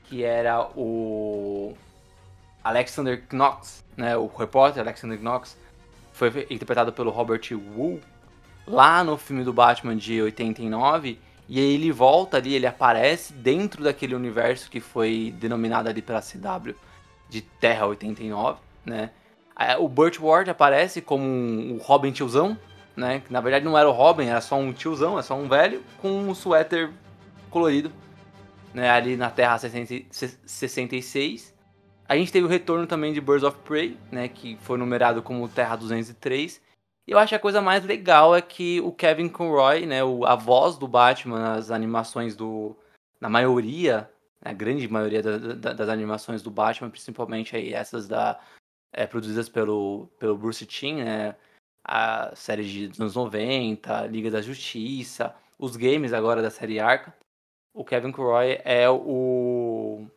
[0.06, 1.76] que era o
[2.64, 5.58] Alexander Knox, né, o repórter Alexander Knox,
[6.14, 8.00] foi interpretado pelo Robert Wu
[8.66, 13.84] lá no filme do Batman de 89 E aí ele volta ali, ele aparece dentro
[13.84, 16.74] daquele universo que foi denominado ali pela CW
[17.30, 19.12] de Terra 89, né?
[19.80, 22.58] O Burt Ward aparece como um, Robin tiozão,
[22.96, 23.22] né?
[23.22, 25.84] Que na verdade não era o Robin, era só um tiozão, é só um velho
[26.02, 26.92] com um suéter
[27.50, 27.92] colorido,
[28.74, 28.90] né?
[28.90, 31.54] Ali na Terra 66.
[32.08, 34.28] A gente teve o retorno também de Birds of Prey, né?
[34.28, 36.62] Que foi numerado como Terra 203.
[37.08, 40.26] E eu acho que a coisa mais legal é que o Kevin Conroy, né, o,
[40.26, 42.76] a voz do Batman nas animações do.
[43.22, 44.10] Na maioria,
[44.42, 48.40] a grande maioria da, da, das animações do Batman, principalmente aí essas da,
[48.92, 51.36] é, produzidas pelo, pelo Bruce Timm, né,
[51.88, 57.16] a série de anos 90, Liga da Justiça, os games agora da série Arca.
[57.74, 60.08] O Kevin Conroy é o,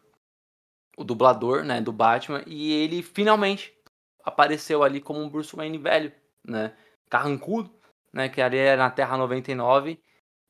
[0.96, 3.74] o dublador né, do Batman e ele finalmente
[4.24, 6.12] apareceu ali como um Bruce Wayne velho
[6.48, 6.74] né?
[7.10, 7.70] Carrancudo,
[8.12, 8.28] né?
[8.28, 10.00] Que ali era na Terra 99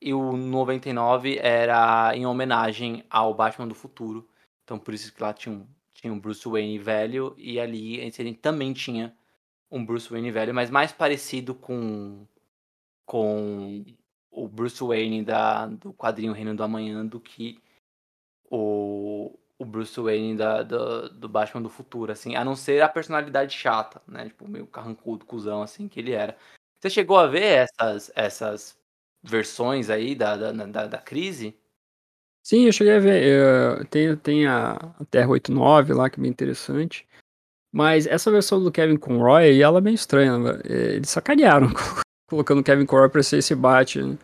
[0.01, 4.27] e o 99 era em homenagem ao Batman do futuro.
[4.63, 8.33] Então por isso que lá tinha um, tinha um Bruce Wayne velho e ali gente
[8.35, 9.15] também tinha
[9.71, 12.25] um Bruce Wayne velho, mas mais parecido com
[13.05, 13.83] com
[14.31, 17.59] o Bruce Wayne da, do quadrinho Reino do Amanhã do que
[18.49, 22.89] o, o Bruce Wayne da, do, do Batman do futuro, assim, a não ser a
[22.89, 24.25] personalidade chata, né?
[24.25, 26.37] Tipo, meio carrancudo, cuzão, assim, que ele era.
[26.79, 28.77] Você chegou a ver essas, essas
[29.23, 31.57] versões aí da, da, da, da crise?
[32.43, 33.23] Sim, eu cheguei a ver.
[33.23, 37.07] Eu, tem, tem a, a Terra 89 lá, que é bem interessante.
[37.71, 40.37] Mas essa versão do Kevin Conroy, ela é meio estranha.
[40.37, 40.59] Né?
[40.65, 41.71] Eles sacanearam
[42.29, 44.17] colocando o Kevin Conroy pra ser esse Batman.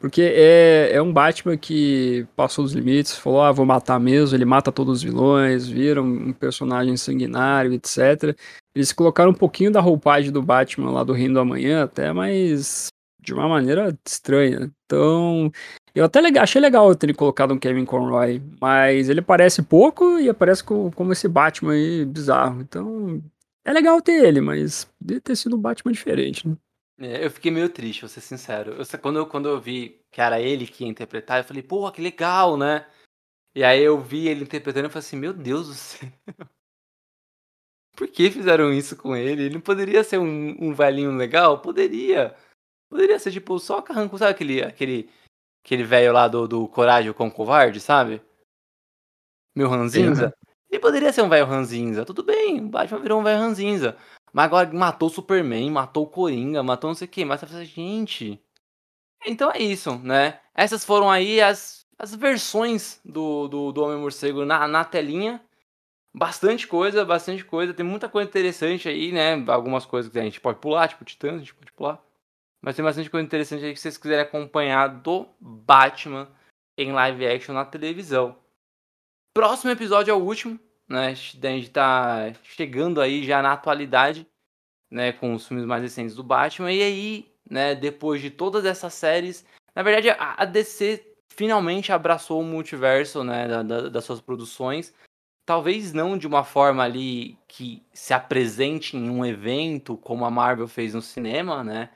[0.00, 4.44] Porque é, é um Batman que passou dos limites, falou, ah, vou matar mesmo, ele
[4.44, 8.36] mata todos os vilões, vira um, um personagem sanguinário, etc.
[8.74, 12.88] Eles colocaram um pouquinho da roupagem do Batman lá do Reino do Amanhã, até, mas
[13.18, 14.70] de uma maneira estranha.
[14.84, 15.50] Então,
[15.94, 20.64] eu até achei legal ter colocado um Kevin Conroy, mas ele aparece pouco e aparece
[20.64, 22.60] como, esse Batman aí bizarro.
[22.60, 23.22] Então,
[23.64, 26.56] é legal ter ele, mas poderia ter sido um Batman diferente, né?
[26.98, 28.72] É, eu fiquei meio triste, vou ser sincero.
[28.72, 31.90] Eu, quando, eu, quando eu vi que era ele que ia interpretar, eu falei, pô,
[31.92, 32.86] que legal, né?
[33.54, 36.08] E aí eu vi ele interpretando e falei assim, meu Deus do céu.
[37.96, 39.44] Por que fizeram isso com ele?
[39.44, 41.60] Ele não poderia ser um, um velhinho legal?
[41.60, 42.34] Poderia.
[42.88, 45.08] Poderia ser tipo só carranco, sabe aquele aquele
[45.64, 48.20] aquele velho lá do, do Coragem com o Covarde, sabe?
[49.54, 50.34] Meu ranzinza.
[50.70, 52.04] Ele poderia ser um velho ranzinza.
[52.04, 53.96] Tudo bem, o Batman virou um velho ranzinza.
[54.32, 57.24] Mas agora matou o Superman, matou o Coringa, matou não sei o que.
[57.24, 58.40] Mas você fala, gente.
[59.24, 60.40] Então é isso, né?
[60.54, 65.40] Essas foram aí as, as versões do, do, do Homem-Morcego na, na telinha.
[66.12, 67.72] Bastante coisa, bastante coisa.
[67.72, 69.42] Tem muita coisa interessante aí, né?
[69.48, 72.02] Algumas coisas que a gente pode pular, tipo Titãs, a gente pode pular.
[72.64, 76.26] Mas tem bastante coisa interessante aí que vocês quiserem acompanhar do Batman
[76.78, 78.38] em live action na televisão.
[79.36, 80.58] Próximo episódio é o último,
[80.88, 81.08] né?
[81.08, 84.26] A gente tá chegando aí já na atualidade,
[84.90, 85.12] né?
[85.12, 86.72] Com os filmes mais recentes do Batman.
[86.72, 87.74] E aí, né?
[87.74, 89.44] Depois de todas essas séries,
[89.76, 93.46] na verdade a DC finalmente abraçou o multiverso, né?
[93.46, 94.94] Da, da, das suas produções.
[95.44, 100.66] Talvez não de uma forma ali que se apresente em um evento como a Marvel
[100.66, 101.90] fez no cinema, né?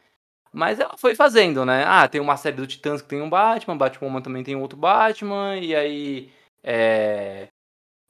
[0.52, 1.84] Mas ela foi fazendo, né?
[1.86, 5.56] Ah, tem uma série do Titãs que tem um Batman, Batman também tem outro Batman,
[5.56, 7.48] e aí é,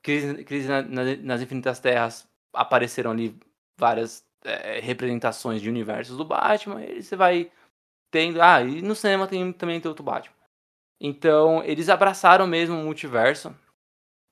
[0.02, 3.39] Crise, Crise na, na, nas Infinitas Terras apareceram ali
[3.78, 7.51] várias é, representações de universos do Batman, e você vai
[8.10, 8.40] tendo.
[8.40, 10.35] Ah, e no cinema tem, também tem outro Batman.
[11.01, 13.55] Então, eles abraçaram mesmo o multiverso,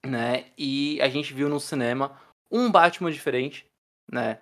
[0.04, 0.46] né?
[0.58, 2.18] E a gente viu no cinema
[2.50, 3.66] um Batman diferente,
[4.10, 4.40] né?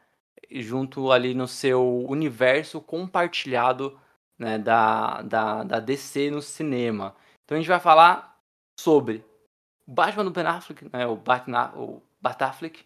[0.50, 3.98] Junto ali no seu universo compartilhado
[4.38, 7.14] né, da, da, da DC no cinema.
[7.44, 8.38] Então a gente vai falar
[8.78, 9.24] sobre
[9.86, 12.84] o Batman do Ben Affleck, né, o, Batman, o Batafleck,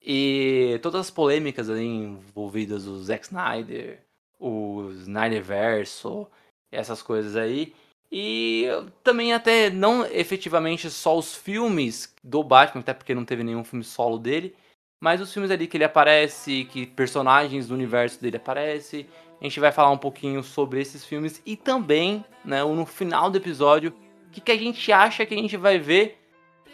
[0.00, 4.00] e todas as polêmicas ali envolvidas, o Zack Snyder,
[4.38, 6.28] o Snyderverso,
[6.70, 7.74] essas coisas aí.
[8.10, 8.66] E
[9.02, 13.84] também até não efetivamente só os filmes do Batman, até porque não teve nenhum filme
[13.84, 14.56] solo dele,
[15.00, 19.06] mas os filmes ali que ele aparece, que personagens do universo dele aparecem.
[19.40, 23.38] A gente vai falar um pouquinho sobre esses filmes e também, né, no final do
[23.38, 23.94] episódio,
[24.26, 26.18] o que, que a gente acha que a gente vai ver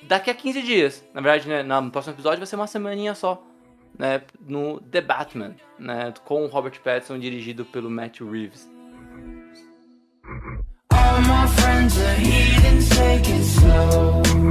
[0.02, 1.05] daqui a 15 dias.
[1.12, 3.42] Na verdade, né, no próximo episódio vai ser uma semaninha só.
[3.96, 8.68] Né, no The Batman, né, com o Robert Pattinson, dirigido pelo Matt Reeves.
[10.92, 14.43] All my friends are heathens, take it slow.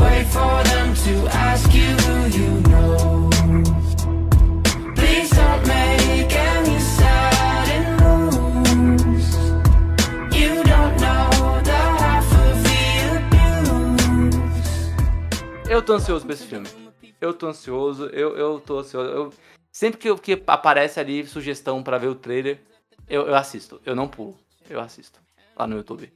[0.00, 3.30] Wait for them to ask you who you know
[4.94, 9.36] Please don't make any sudden moves
[10.36, 12.82] You don't know the half of the
[13.16, 14.00] abuse
[15.70, 16.68] Eu tô ansioso pra esse filme.
[17.20, 19.10] Eu tô ansioso, eu, eu tô ansioso.
[19.10, 19.32] Eu,
[19.72, 22.60] sempre que, que aparece ali sugestão para ver o trailer,
[23.08, 23.80] eu, eu assisto.
[23.84, 24.38] Eu não pulo,
[24.70, 25.20] eu assisto
[25.56, 26.12] lá no YouTube.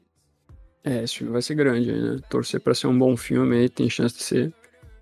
[0.84, 2.18] É, esse filme vai ser grande, né?
[2.28, 4.52] Torcer pra ser um bom filme aí, tem chance de ser.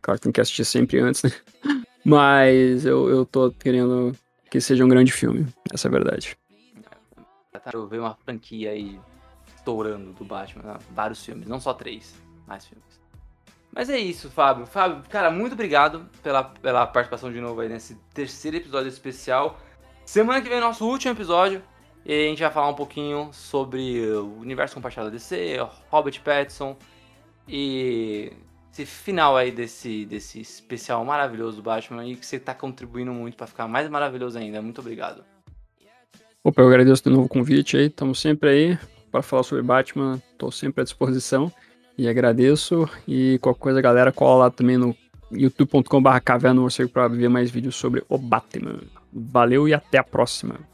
[0.03, 1.31] Claro tem que assistir sempre antes, né?
[2.05, 4.15] Mas eu, eu tô querendo
[4.51, 6.37] que seja um grande filme, essa é a verdade.
[7.73, 8.99] Eu ver uma franquia aí
[9.55, 10.79] estourando do Batman, né?
[10.93, 12.15] vários filmes, não só três,
[12.47, 13.01] mais filmes.
[13.73, 14.67] Mas é isso, Fábio.
[14.67, 19.61] Fábio, cara, muito obrigado pela, pela participação de novo aí nesse terceiro episódio especial.
[20.05, 21.63] Semana que vem, nosso último episódio.
[22.05, 25.59] E a gente vai falar um pouquinho sobre o universo compartilhado DC,
[25.91, 26.77] Robert Pattinson
[27.47, 28.33] e
[28.73, 33.37] esse final aí desse, desse especial maravilhoso do Batman e que você está contribuindo muito
[33.37, 34.63] para ficar mais maravilhoso ainda.
[34.63, 35.25] Muito obrigado.
[36.43, 37.87] Opa, eu agradeço de novo o convite aí.
[37.87, 38.79] Estamos sempre aí
[39.11, 40.23] para falar sobre Batman.
[40.33, 41.53] Estou sempre à disposição.
[41.99, 42.89] E agradeço.
[43.07, 44.97] E qualquer coisa, galera, cola lá também no
[45.31, 48.81] youtube.com.br caverna morcego para ver mais vídeos sobre o Batman.
[49.13, 50.70] Valeu e até a próxima.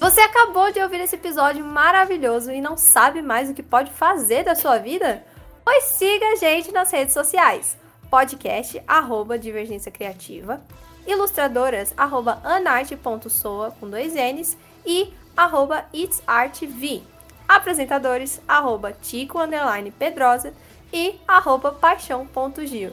[0.00, 4.44] Você acabou de ouvir esse episódio maravilhoso e não sabe mais o que pode fazer
[4.44, 5.24] da sua vida?
[5.66, 7.76] Pois siga a gente nas redes sociais.
[8.08, 10.60] Podcast, arroba Divergência Criativa,
[11.04, 14.56] ilustradoras, arroba anarte.soa, com dois N's,
[14.86, 17.02] e arroba itsartv.
[17.48, 20.54] Apresentadores, arroba Tico, underline Pedrosa,
[20.92, 22.92] e arroba paixão.gil.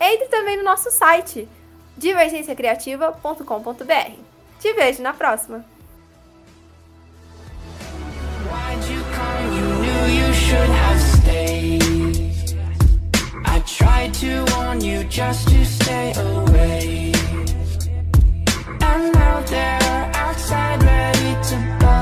[0.00, 1.48] Entre também no nosso site,
[1.96, 4.18] divergenciacriativa.com.br.
[4.58, 5.64] Te vejo na próxima!
[10.52, 11.09] I
[13.80, 17.12] tried to warn you just to stay away.
[18.88, 21.99] And now they're outside ready to bust